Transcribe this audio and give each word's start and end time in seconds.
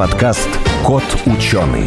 подкаст 0.00 0.48
«Кот 0.82 1.02
ученый». 1.26 1.86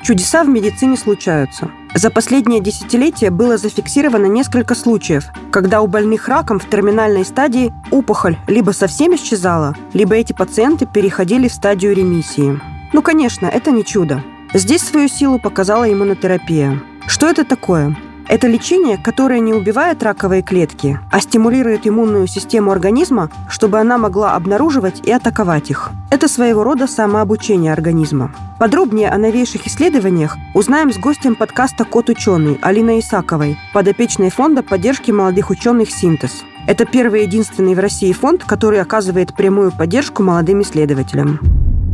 Чудеса 0.00 0.42
в 0.42 0.48
медицине 0.48 0.96
случаются. 0.96 1.70
За 1.94 2.08
последнее 2.08 2.62
десятилетие 2.62 3.30
было 3.30 3.58
зафиксировано 3.58 4.24
несколько 4.24 4.74
случаев, 4.74 5.26
когда 5.52 5.82
у 5.82 5.86
больных 5.86 6.28
раком 6.28 6.58
в 6.58 6.66
терминальной 6.66 7.26
стадии 7.26 7.74
опухоль 7.90 8.38
либо 8.46 8.70
совсем 8.70 9.14
исчезала, 9.14 9.76
либо 9.92 10.14
эти 10.14 10.32
пациенты 10.32 10.86
переходили 10.86 11.48
в 11.48 11.52
стадию 11.52 11.94
ремиссии. 11.94 12.58
Ну, 12.94 13.02
конечно, 13.02 13.44
это 13.44 13.70
не 13.70 13.84
чудо. 13.84 14.24
Здесь 14.54 14.80
свою 14.80 15.08
силу 15.08 15.38
показала 15.38 15.92
иммунотерапия. 15.92 16.80
Что 17.06 17.28
это 17.28 17.44
такое? 17.44 17.94
Это 18.28 18.46
лечение, 18.46 18.98
которое 18.98 19.40
не 19.40 19.54
убивает 19.54 20.02
раковые 20.02 20.42
клетки, 20.42 21.00
а 21.10 21.20
стимулирует 21.20 21.86
иммунную 21.86 22.26
систему 22.26 22.70
организма, 22.70 23.30
чтобы 23.48 23.80
она 23.80 23.96
могла 23.96 24.34
обнаруживать 24.34 25.00
и 25.06 25.10
атаковать 25.10 25.70
их. 25.70 25.90
Это 26.10 26.28
своего 26.28 26.62
рода 26.62 26.86
самообучение 26.86 27.72
организма. 27.72 28.34
Подробнее 28.58 29.08
о 29.08 29.16
новейших 29.16 29.66
исследованиях 29.66 30.36
узнаем 30.52 30.92
с 30.92 30.98
гостем 30.98 31.36
подкаста 31.36 31.86
«Кот 31.86 32.10
ученый» 32.10 32.58
Алиной 32.60 33.00
Исаковой, 33.00 33.56
подопечной 33.72 34.30
фонда 34.30 34.62
поддержки 34.62 35.10
молодых 35.10 35.48
ученых 35.48 35.90
«Синтез». 35.90 36.44
Это 36.66 36.84
первый 36.84 37.22
и 37.22 37.24
единственный 37.24 37.74
в 37.74 37.78
России 37.78 38.12
фонд, 38.12 38.44
который 38.44 38.82
оказывает 38.82 39.34
прямую 39.34 39.72
поддержку 39.72 40.22
молодым 40.22 40.60
исследователям. 40.60 41.40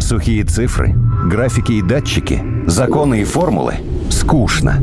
Сухие 0.01 0.45
цифры, 0.45 0.95
графики 1.31 1.73
и 1.73 1.83
датчики, 1.83 2.45
законы 2.67 3.21
и 3.21 3.25
формулы– 3.25 3.75
скучно. 4.11 4.83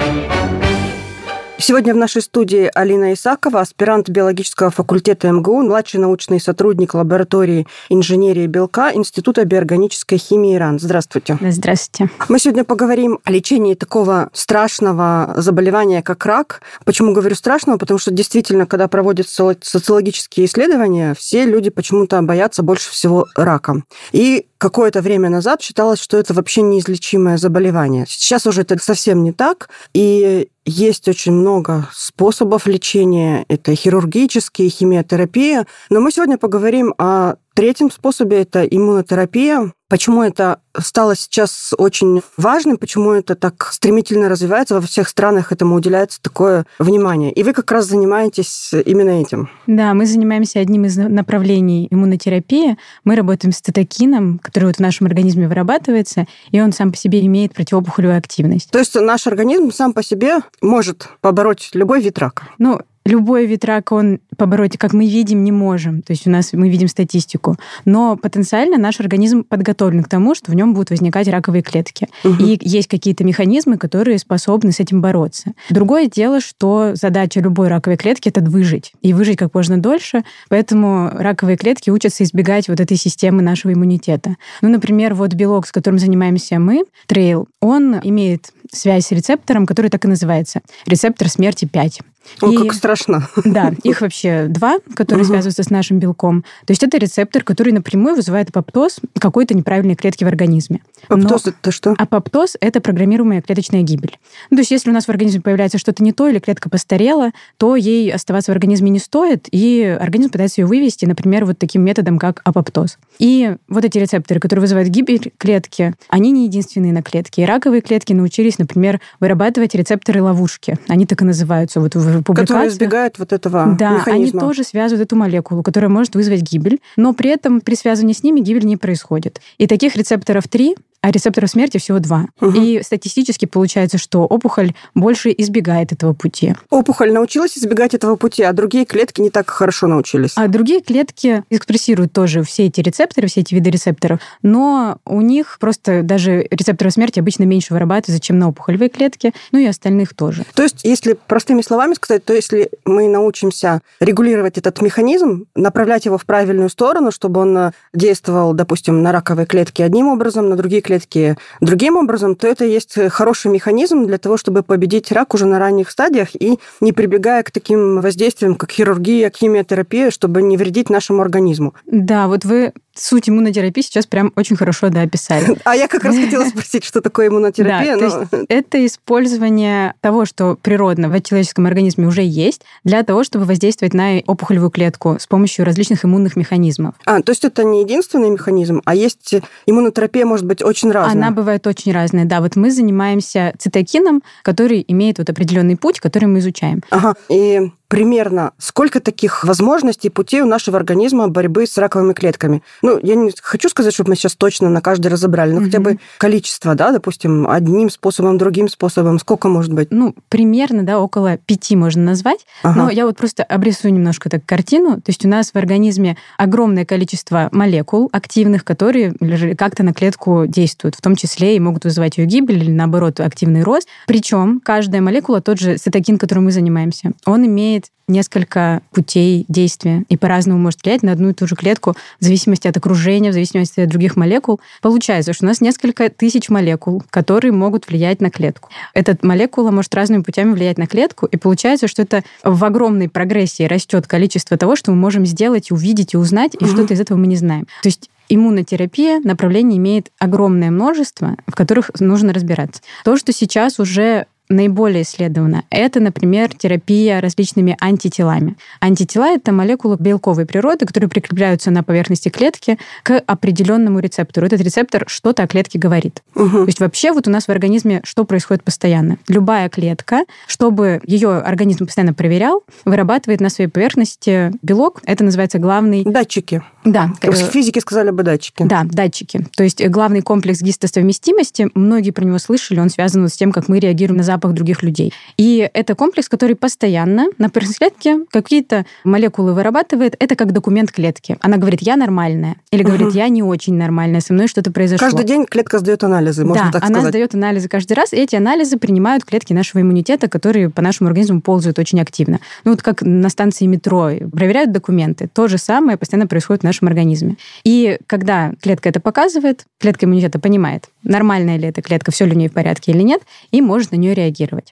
Сегодня 1.61 1.93
в 1.93 1.97
нашей 1.97 2.23
студии 2.23 2.71
Алина 2.73 3.13
Исакова, 3.13 3.59
аспирант 3.61 4.09
биологического 4.09 4.71
факультета 4.71 5.31
МГУ, 5.31 5.61
младший 5.61 5.99
научный 5.99 6.41
сотрудник 6.41 6.95
лаборатории 6.95 7.67
инженерии 7.87 8.47
белка 8.47 8.91
Института 8.95 9.45
биорганической 9.45 10.17
химии 10.17 10.55
ИРАН. 10.55 10.79
Здравствуйте. 10.79 11.37
Здравствуйте. 11.39 12.11
Мы 12.29 12.39
сегодня 12.39 12.63
поговорим 12.63 13.19
о 13.23 13.31
лечении 13.31 13.75
такого 13.75 14.31
страшного 14.33 15.35
заболевания, 15.37 16.01
как 16.01 16.25
рак. 16.25 16.61
Почему 16.83 17.13
говорю 17.13 17.35
страшного? 17.35 17.77
Потому 17.77 17.99
что 17.99 18.09
действительно, 18.09 18.65
когда 18.65 18.87
проводят 18.87 19.29
социологические 19.29 20.47
исследования, 20.47 21.13
все 21.13 21.45
люди 21.45 21.69
почему-то 21.69 22.19
боятся 22.23 22.63
больше 22.63 22.89
всего 22.89 23.27
рака. 23.35 23.83
И 24.13 24.47
какое-то 24.61 25.01
время 25.01 25.27
назад 25.29 25.59
считалось, 25.63 25.99
что 25.99 26.17
это 26.17 26.35
вообще 26.35 26.61
неизлечимое 26.61 27.37
заболевание. 27.37 28.05
Сейчас 28.07 28.45
уже 28.45 28.61
это 28.61 28.77
совсем 28.77 29.23
не 29.23 29.33
так. 29.33 29.69
И 29.95 30.49
есть 30.65 31.07
очень 31.07 31.31
много 31.31 31.89
способов 31.91 32.67
лечения. 32.67 33.43
Это 33.47 33.73
хирургические, 33.73 34.69
химиотерапия. 34.69 35.65
Но 35.89 35.99
мы 35.99 36.11
сегодня 36.11 36.37
поговорим 36.37 36.93
о 36.99 37.37
третьем 37.55 37.89
способе. 37.89 38.43
Это 38.43 38.63
иммунотерапия. 38.63 39.73
Почему 39.91 40.23
это 40.23 40.61
стало 40.79 41.17
сейчас 41.17 41.73
очень 41.77 42.21
важным, 42.37 42.77
почему 42.77 43.11
это 43.11 43.35
так 43.35 43.67
стремительно 43.73 44.29
развивается, 44.29 44.75
во 44.75 44.79
всех 44.79 45.09
странах 45.09 45.51
этому 45.51 45.75
уделяется 45.75 46.21
такое 46.21 46.65
внимание. 46.79 47.33
И 47.33 47.43
вы 47.43 47.51
как 47.51 47.69
раз 47.73 47.87
занимаетесь 47.87 48.71
именно 48.85 49.21
этим. 49.21 49.49
Да, 49.67 49.93
мы 49.93 50.05
занимаемся 50.05 50.61
одним 50.61 50.85
из 50.85 50.95
направлений 50.95 51.89
иммунотерапии. 51.91 52.77
Мы 53.03 53.17
работаем 53.17 53.51
с 53.51 53.59
цитокином, 53.59 54.39
который 54.39 54.67
вот 54.67 54.77
в 54.77 54.79
нашем 54.79 55.07
организме 55.07 55.49
вырабатывается, 55.49 56.25
и 56.51 56.61
он 56.61 56.71
сам 56.71 56.93
по 56.93 56.97
себе 56.97 57.19
имеет 57.25 57.53
противоопухолевую 57.53 58.17
активность. 58.17 58.71
То 58.71 58.79
есть 58.79 58.95
наш 58.95 59.27
организм 59.27 59.73
сам 59.73 59.91
по 59.91 60.03
себе 60.03 60.37
может 60.61 61.09
побороть 61.19 61.71
любой 61.73 62.01
вид 62.01 62.17
рака? 62.17 62.47
Ну, 62.59 62.79
любой 63.05 63.45
вид 63.45 63.65
рака, 63.65 63.93
он 63.93 64.19
побороть, 64.37 64.77
как 64.77 64.93
мы 64.93 65.07
видим, 65.07 65.43
не 65.43 65.51
можем. 65.51 66.01
То 66.01 66.11
есть 66.11 66.27
у 66.27 66.29
нас 66.29 66.53
мы 66.53 66.69
видим 66.69 66.87
статистику. 66.87 67.57
Но 67.85 68.15
потенциально 68.15 68.77
наш 68.77 68.99
организм 68.99 69.43
подготовлен 69.43 70.03
к 70.03 70.09
тому, 70.09 70.35
что 70.35 70.51
в 70.51 70.55
нем 70.55 70.73
будут 70.73 70.91
возникать 70.91 71.27
раковые 71.27 71.61
клетки. 71.61 72.07
Угу. 72.23 72.43
И 72.43 72.59
есть 72.61 72.87
какие-то 72.87 73.23
механизмы, 73.23 73.77
которые 73.77 74.19
способны 74.19 74.71
с 74.71 74.79
этим 74.79 75.01
бороться. 75.01 75.53
Другое 75.69 76.07
дело, 76.07 76.39
что 76.41 76.91
задача 76.93 77.39
любой 77.39 77.67
раковой 77.67 77.97
клетки 77.97 78.29
это 78.29 78.41
выжить. 78.41 78.93
И 79.01 79.13
выжить 79.13 79.37
как 79.37 79.53
можно 79.53 79.77
дольше. 79.81 80.23
Поэтому 80.49 81.09
раковые 81.13 81.57
клетки 81.57 81.89
учатся 81.89 82.23
избегать 82.23 82.67
вот 82.67 82.79
этой 82.79 82.97
системы 82.97 83.41
нашего 83.41 83.73
иммунитета. 83.73 84.35
Ну, 84.61 84.69
например, 84.69 85.13
вот 85.15 85.33
белок, 85.33 85.67
с 85.67 85.71
которым 85.71 85.99
занимаемся 85.99 86.59
мы, 86.59 86.85
трейл, 87.07 87.47
он 87.59 87.99
имеет 88.03 88.51
связь 88.71 89.07
с 89.07 89.11
рецептором, 89.11 89.65
который 89.65 89.89
так 89.89 90.05
и 90.05 90.07
называется. 90.07 90.61
Рецептор 90.85 91.29
смерти 91.29 91.65
5. 91.65 92.01
О, 92.41 92.49
и, 92.49 92.57
как 92.57 92.73
страшно. 92.73 93.27
Да, 93.43 93.73
их 93.83 94.01
вообще 94.01 94.45
два, 94.47 94.77
которые 94.95 95.23
угу. 95.23 95.33
связываются 95.33 95.63
с 95.63 95.69
нашим 95.69 95.99
белком. 95.99 96.43
То 96.65 96.71
есть 96.71 96.83
это 96.83 96.97
рецептор, 96.97 97.43
который 97.43 97.73
напрямую 97.73 98.15
вызывает 98.15 98.49
апоптоз 98.49 98.99
какой-то 99.19 99.55
неправильной 99.55 99.95
клетки 99.95 100.23
в 100.23 100.27
организме. 100.27 100.81
Апоптоз 101.07 101.45
Но 101.45 101.51
это 101.51 101.71
что? 101.71 101.95
Апоптоз— 101.97 102.57
это 102.61 102.79
программируемая 102.79 103.41
клеточная 103.41 103.81
гибель. 103.81 104.17
Ну, 104.49 104.57
то 104.57 104.61
есть 104.61 104.71
если 104.71 104.89
у 104.89 104.93
нас 104.93 105.05
в 105.05 105.09
организме 105.09 105.41
появляется 105.41 105.77
что-то 105.77 106.03
не 106.03 106.13
то 106.13 106.27
или 106.27 106.39
клетка 106.39 106.69
постарела, 106.69 107.31
то 107.57 107.75
ей 107.75 108.11
оставаться 108.11 108.51
в 108.51 108.55
организме 108.55 108.89
не 108.89 108.99
стоит, 108.99 109.47
и 109.51 109.83
организм 109.99 110.31
пытается 110.31 110.61
ее 110.61 110.67
вывести, 110.67 111.05
например, 111.05 111.45
вот 111.45 111.59
таким 111.59 111.83
методом, 111.83 112.17
как 112.17 112.41
апоптоз. 112.43 112.97
И 113.19 113.55
вот 113.67 113.83
эти 113.83 113.97
рецепторы, 113.97 114.39
которые 114.39 114.61
вызывают 114.61 114.89
гибель 114.89 115.31
клетки, 115.37 115.93
они 116.07 116.31
не 116.31 116.45
единственные 116.45 116.93
на 116.93 117.03
клетке. 117.03 117.43
И 117.43 117.45
раковые 117.45 117.81
клетки 117.81 118.13
научились, 118.13 118.57
например, 118.61 119.01
вырабатывать 119.19 119.75
рецепторы 119.75 120.21
ловушки. 120.21 120.77
Они 120.87 121.05
так 121.05 121.21
и 121.21 121.25
называются 121.25 121.79
вот 121.79 121.95
в 121.95 122.23
публикациях. 122.23 122.47
Которые 122.47 122.69
избегают 122.69 123.19
вот 123.19 123.33
этого 123.33 123.75
Да, 123.77 123.97
механизма. 123.97 124.39
они 124.39 124.47
тоже 124.47 124.63
связывают 124.63 125.05
эту 125.05 125.15
молекулу, 125.15 125.63
которая 125.63 125.89
может 125.89 126.15
вызвать 126.15 126.41
гибель, 126.41 126.79
но 126.95 127.13
при 127.13 127.29
этом 127.29 127.61
при 127.61 127.75
связывании 127.75 128.13
с 128.13 128.23
ними 128.23 128.39
гибель 128.39 128.65
не 128.65 128.77
происходит. 128.77 129.41
И 129.57 129.67
таких 129.67 129.95
рецепторов 129.95 130.47
три, 130.47 130.75
а 131.01 131.11
рецепторов 131.11 131.49
смерти 131.49 131.79
всего 131.79 131.99
два. 131.99 132.27
Угу. 132.39 132.51
И 132.61 132.81
статистически 132.83 133.45
получается, 133.45 133.97
что 133.97 134.21
опухоль 134.21 134.73
больше 134.93 135.33
избегает 135.35 135.91
этого 135.91 136.13
пути. 136.13 136.55
Опухоль 136.69 137.11
научилась 137.11 137.57
избегать 137.57 137.95
этого 137.95 138.15
пути, 138.15 138.43
а 138.43 138.53
другие 138.53 138.85
клетки 138.85 139.19
не 139.19 139.31
так 139.31 139.49
хорошо 139.49 139.87
научились. 139.87 140.33
А 140.35 140.47
другие 140.47 140.81
клетки 140.81 141.43
экспрессируют 141.49 142.13
тоже 142.13 142.43
все 142.43 142.67
эти 142.67 142.81
рецепторы, 142.81 143.27
все 143.27 143.41
эти 143.41 143.55
виды 143.55 143.71
рецепторов, 143.71 144.19
но 144.43 144.99
у 145.05 145.21
них 145.21 145.57
просто 145.59 146.03
даже 146.03 146.47
рецепторы 146.51 146.91
смерти 146.91 147.19
обычно 147.19 147.43
меньше 147.43 147.73
вырабатываются, 147.73 148.23
чем 148.23 148.37
на 148.37 148.49
опухолевые 148.51 148.89
клетки, 148.89 149.33
ну 149.51 149.59
и 149.59 149.65
остальных 149.65 150.15
тоже. 150.15 150.45
То 150.55 150.63
есть, 150.63 150.81
если 150.83 151.17
простыми 151.27 151.61
словами 151.61 151.93
сказать, 151.93 152.23
то 152.23 152.33
если 152.33 152.69
мы 152.85 153.07
научимся 153.07 153.81
регулировать 153.99 154.57
этот 154.57 154.81
механизм, 154.81 155.45
направлять 155.55 156.05
его 156.05 156.17
в 156.17 156.25
правильную 156.25 156.69
сторону, 156.69 157.11
чтобы 157.11 157.41
он 157.41 157.71
действовал, 157.93 158.53
допустим, 158.53 159.01
на 159.01 159.11
раковые 159.11 159.45
клетки 159.45 159.81
одним 159.81 160.07
образом, 160.07 160.49
на 160.49 160.55
другие 160.55 160.81
клетки 160.81 160.91
клетки 160.91 161.37
другим 161.61 161.97
образом, 161.97 162.35
то 162.35 162.47
это 162.47 162.65
есть 162.65 162.97
хороший 163.09 163.51
механизм 163.51 164.05
для 164.05 164.17
того, 164.17 164.37
чтобы 164.37 164.63
победить 164.63 165.11
рак 165.11 165.33
уже 165.33 165.45
на 165.45 165.59
ранних 165.59 165.89
стадиях 165.89 166.29
и 166.35 166.59
не 166.79 166.93
прибегая 166.93 167.43
к 167.43 167.51
таким 167.51 168.01
воздействиям, 168.01 168.55
как 168.55 168.71
хирургия, 168.71 169.31
химиотерапия, 169.35 170.11
чтобы 170.11 170.41
не 170.41 170.57
вредить 170.57 170.89
нашему 170.89 171.21
организму. 171.21 171.73
Да, 171.85 172.27
вот 172.27 172.45
вы 172.45 172.73
суть 172.95 173.29
иммунотерапии 173.29 173.81
сейчас 173.81 174.05
прям 174.05 174.31
очень 174.35 174.55
хорошо 174.55 174.89
да, 174.89 175.01
описали. 175.01 175.57
А 175.63 175.75
я 175.75 175.87
как 175.87 176.03
раз 176.03 176.15
хотела 176.15 176.45
спросить, 176.49 176.83
что 176.83 177.01
такое 177.01 177.27
иммунотерапия. 177.27 177.97
Да, 177.97 178.01
но... 178.01 178.25
то 178.27 178.37
есть 178.37 178.45
это 178.49 178.85
использование 178.85 179.93
того, 180.01 180.25
что 180.25 180.57
природно 180.61 181.09
в 181.09 181.21
человеческом 181.21 181.65
организме 181.65 182.07
уже 182.07 182.21
есть, 182.23 182.61
для 182.83 183.03
того, 183.03 183.23
чтобы 183.23 183.45
воздействовать 183.45 183.93
на 183.93 184.19
опухолевую 184.25 184.71
клетку 184.71 185.17
с 185.19 185.27
помощью 185.27 185.65
различных 185.65 186.03
иммунных 186.05 186.35
механизмов. 186.35 186.95
А, 187.05 187.21
то 187.21 187.31
есть 187.31 187.45
это 187.45 187.63
не 187.63 187.81
единственный 187.81 188.29
механизм, 188.29 188.81
а 188.85 188.95
есть 188.95 189.35
иммунотерапия 189.65 190.25
может 190.25 190.45
быть 190.45 190.61
очень 190.61 190.91
разная. 190.91 191.13
Она 191.13 191.31
бывает 191.31 191.67
очень 191.67 191.91
разная, 191.91 192.25
да. 192.25 192.41
Вот 192.41 192.55
мы 192.55 192.71
занимаемся 192.71 193.53
цитокином, 193.57 194.23
который 194.43 194.83
имеет 194.87 195.17
вот 195.19 195.29
определенный 195.29 195.77
путь, 195.77 195.99
который 195.99 196.25
мы 196.25 196.39
изучаем. 196.39 196.81
Ага, 196.89 197.15
и 197.29 197.71
примерно 197.91 198.53
сколько 198.57 199.01
таких 199.01 199.43
возможностей, 199.43 200.09
путей 200.09 200.39
у 200.39 200.45
нашего 200.45 200.77
организма 200.77 201.27
борьбы 201.27 201.67
с 201.67 201.77
раковыми 201.77 202.13
клетками. 202.13 202.63
Ну, 202.81 202.97
я 203.03 203.15
не 203.15 203.33
хочу 203.41 203.67
сказать, 203.67 203.93
чтобы 203.93 204.11
мы 204.11 204.15
сейчас 204.15 204.35
точно 204.35 204.69
на 204.69 204.79
каждый 204.79 205.07
разобрали, 205.07 205.51
но 205.51 205.59
mm-hmm. 205.59 205.65
хотя 205.65 205.79
бы 205.81 205.99
количество, 206.17 206.73
да, 206.73 206.93
допустим, 206.93 207.49
одним 207.49 207.89
способом, 207.89 208.37
другим 208.37 208.69
способом, 208.69 209.19
сколько 209.19 209.49
может 209.49 209.73
быть? 209.73 209.89
Ну, 209.91 210.15
примерно, 210.29 210.83
да, 210.83 211.01
около 211.01 211.35
пяти 211.35 211.75
можно 211.75 212.01
назвать. 212.01 212.45
Ага. 212.63 212.83
Но 212.83 212.89
я 212.89 213.05
вот 213.05 213.17
просто 213.17 213.43
обрисую 213.43 213.93
немножко 213.93 214.29
так 214.29 214.45
картину. 214.45 214.95
То 214.95 215.09
есть 215.09 215.25
у 215.25 215.27
нас 215.27 215.51
в 215.51 215.57
организме 215.57 216.15
огромное 216.37 216.85
количество 216.85 217.49
молекул 217.51 218.07
активных, 218.13 218.63
которые 218.63 219.13
как-то 219.57 219.83
на 219.83 219.93
клетку 219.93 220.45
действуют, 220.47 220.95
в 220.95 221.01
том 221.01 221.17
числе 221.17 221.57
и 221.57 221.59
могут 221.59 221.83
вызывать 221.83 222.17
ее 222.17 222.25
гибель 222.25 222.63
или, 222.63 222.71
наоборот, 222.71 223.19
активный 223.19 223.63
рост. 223.63 223.89
Причем 224.07 224.61
каждая 224.63 225.01
молекула, 225.01 225.41
тот 225.41 225.59
же 225.59 225.75
цитокин, 225.75 226.17
которым 226.17 226.45
мы 226.45 226.53
занимаемся, 226.53 227.11
он 227.25 227.45
имеет 227.45 227.80
имеет 227.81 227.91
несколько 228.07 228.81
путей 228.91 229.45
действия 229.47 230.03
и 230.09 230.17
по-разному 230.17 230.59
может 230.59 230.83
влиять 230.83 231.01
на 231.01 231.13
одну 231.13 231.29
и 231.29 231.33
ту 231.33 231.47
же 231.47 231.55
клетку 231.55 231.95
в 232.19 232.23
зависимости 232.23 232.67
от 232.67 232.75
окружения, 232.75 233.29
в 233.29 233.33
зависимости 233.33 233.79
от 233.79 233.89
других 233.89 234.17
молекул. 234.17 234.59
Получается, 234.81 235.31
что 235.31 235.45
у 235.45 235.47
нас 235.47 235.61
несколько 235.61 236.09
тысяч 236.09 236.49
молекул, 236.49 237.03
которые 237.09 237.53
могут 237.53 237.87
влиять 237.87 238.19
на 238.19 238.29
клетку. 238.29 238.69
Эта 238.93 239.17
молекула 239.21 239.71
может 239.71 239.95
разными 239.95 240.23
путями 240.23 240.51
влиять 240.51 240.77
на 240.77 240.87
клетку, 240.87 241.25
и 241.25 241.37
получается, 241.37 241.87
что 241.87 242.01
это 242.01 242.23
в 242.43 242.63
огромной 242.65 243.07
прогрессии 243.07 243.63
растет 243.63 244.07
количество 244.07 244.57
того, 244.57 244.75
что 244.75 244.91
мы 244.91 244.97
можем 244.97 245.25
сделать, 245.25 245.71
увидеть 245.71 246.13
и 246.13 246.17
узнать, 246.17 246.55
и 246.59 246.65
угу. 246.65 246.73
что-то 246.73 246.93
из 246.93 246.99
этого 246.99 247.17
мы 247.17 247.27
не 247.27 247.37
знаем. 247.37 247.65
То 247.81 247.87
есть 247.87 248.09
иммунотерапия 248.27 249.21
направлений 249.23 249.77
имеет 249.77 250.11
огромное 250.19 250.71
множество, 250.71 251.37
в 251.47 251.55
которых 251.55 251.91
нужно 251.99 252.33
разбираться. 252.33 252.81
То, 253.05 253.15
что 253.15 253.31
сейчас 253.31 253.79
уже 253.79 254.25
наиболее 254.51 255.03
исследовано, 255.03 255.63
это, 255.69 255.99
например, 255.99 256.53
терапия 256.55 257.21
различными 257.21 257.75
антителами. 257.79 258.55
Антитела— 258.79 259.29
это 259.35 259.51
молекулы 259.51 259.97
белковой 259.99 260.45
природы, 260.45 260.85
которые 260.85 261.09
прикрепляются 261.09 261.71
на 261.71 261.83
поверхности 261.83 262.29
клетки 262.29 262.77
к 263.03 263.17
определенному 263.25 263.99
рецептору. 263.99 264.45
Этот 264.45 264.61
рецептор 264.61 265.05
что-то 265.07 265.43
о 265.43 265.47
клетке 265.47 265.79
говорит. 265.79 266.21
Угу. 266.35 266.49
То 266.49 266.65
есть 266.65 266.79
вообще 266.79 267.11
вот 267.11 267.27
у 267.27 267.31
нас 267.31 267.45
в 267.45 267.49
организме 267.49 268.01
что 268.03 268.25
происходит 268.25 268.63
постоянно? 268.63 269.17
Любая 269.27 269.69
клетка, 269.69 270.25
чтобы 270.47 271.01
ее 271.05 271.37
организм 271.37 271.85
постоянно 271.85 272.13
проверял, 272.13 272.63
вырабатывает 272.85 273.41
на 273.41 273.49
своей 273.49 273.69
поверхности 273.69 274.51
белок. 274.61 275.01
Это 275.05 275.23
называется 275.23 275.59
главный... 275.59 276.03
Датчики. 276.03 276.61
Да. 276.83 277.13
Физики 277.21 277.79
сказали 277.79 278.09
бы 278.09 278.23
датчики. 278.23 278.63
Да, 278.63 278.83
датчики. 278.83 279.45
То 279.55 279.63
есть 279.63 279.85
главный 279.87 280.21
комплекс 280.21 280.61
гистосовместимости, 280.61 281.69
многие 281.75 282.11
про 282.11 282.25
него 282.25 282.39
слышали, 282.39 282.79
он 282.79 282.89
связан 282.89 283.27
с 283.27 283.33
тем, 283.33 283.51
как 283.51 283.69
мы 283.69 283.79
реагируем 283.79 284.17
на 284.17 284.23
запах 284.23 284.40
запах 284.41 284.53
других 284.53 284.83
людей. 284.83 285.13
И 285.37 285.69
это 285.73 285.95
комплекс, 285.95 286.27
который 286.27 286.55
постоянно 286.55 287.27
на 287.37 287.49
клетки 287.49 288.25
какие-то 288.31 288.85
молекулы 289.03 289.53
вырабатывает. 289.53 290.15
Это 290.19 290.35
как 290.35 290.51
документ 290.51 290.91
клетки. 290.91 291.37
Она 291.41 291.57
говорит, 291.57 291.81
я 291.81 291.95
нормальная. 291.95 292.55
Или 292.71 292.83
говорит, 292.83 293.07
угу. 293.07 293.17
я 293.17 293.29
не 293.29 293.43
очень 293.43 293.75
нормальная, 293.75 294.21
со 294.21 294.33
мной 294.33 294.47
что-то 294.47 294.71
произошло. 294.71 295.07
Каждый 295.07 295.25
день 295.25 295.45
клетка 295.45 295.79
сдает 295.79 296.03
анализы, 296.03 296.43
можно 296.43 296.65
да, 296.65 296.71
так 296.71 296.83
сказать. 296.83 296.97
она 296.97 297.09
сдает 297.09 297.35
анализы 297.35 297.69
каждый 297.69 297.93
раз, 297.93 298.13
и 298.13 298.17
эти 298.17 298.35
анализы 298.35 298.77
принимают 298.77 299.23
клетки 299.23 299.53
нашего 299.53 299.81
иммунитета, 299.81 300.27
которые 300.27 300.69
по 300.69 300.81
нашему 300.81 301.07
организму 301.07 301.41
ползают 301.41 301.77
очень 301.79 302.01
активно. 302.01 302.39
Ну 302.65 302.71
вот 302.71 302.81
как 302.81 303.01
на 303.01 303.29
станции 303.29 303.65
метро 303.65 304.11
проверяют 304.31 304.71
документы. 304.71 305.29
То 305.31 305.47
же 305.47 305.57
самое 305.57 305.97
постоянно 305.97 306.27
происходит 306.27 306.61
в 306.61 306.65
нашем 306.65 306.87
организме. 306.87 307.37
И 307.63 307.99
когда 308.07 308.53
клетка 308.61 308.89
это 308.89 308.99
показывает, 308.99 309.65
клетка 309.79 310.05
иммунитета 310.05 310.39
понимает, 310.39 310.89
нормальная 311.03 311.57
ли 311.57 311.67
эта 311.67 311.81
клетка, 311.81 312.11
все 312.11 312.25
ли 312.25 312.31
у 312.31 312.35
нее 312.35 312.49
в 312.49 312.53
порядке 312.53 312.91
или 312.91 313.01
нет, 313.01 313.21
и 313.51 313.61
может 313.61 313.91
на 313.91 313.95
нее 313.95 314.13
реагировать. 314.13 314.30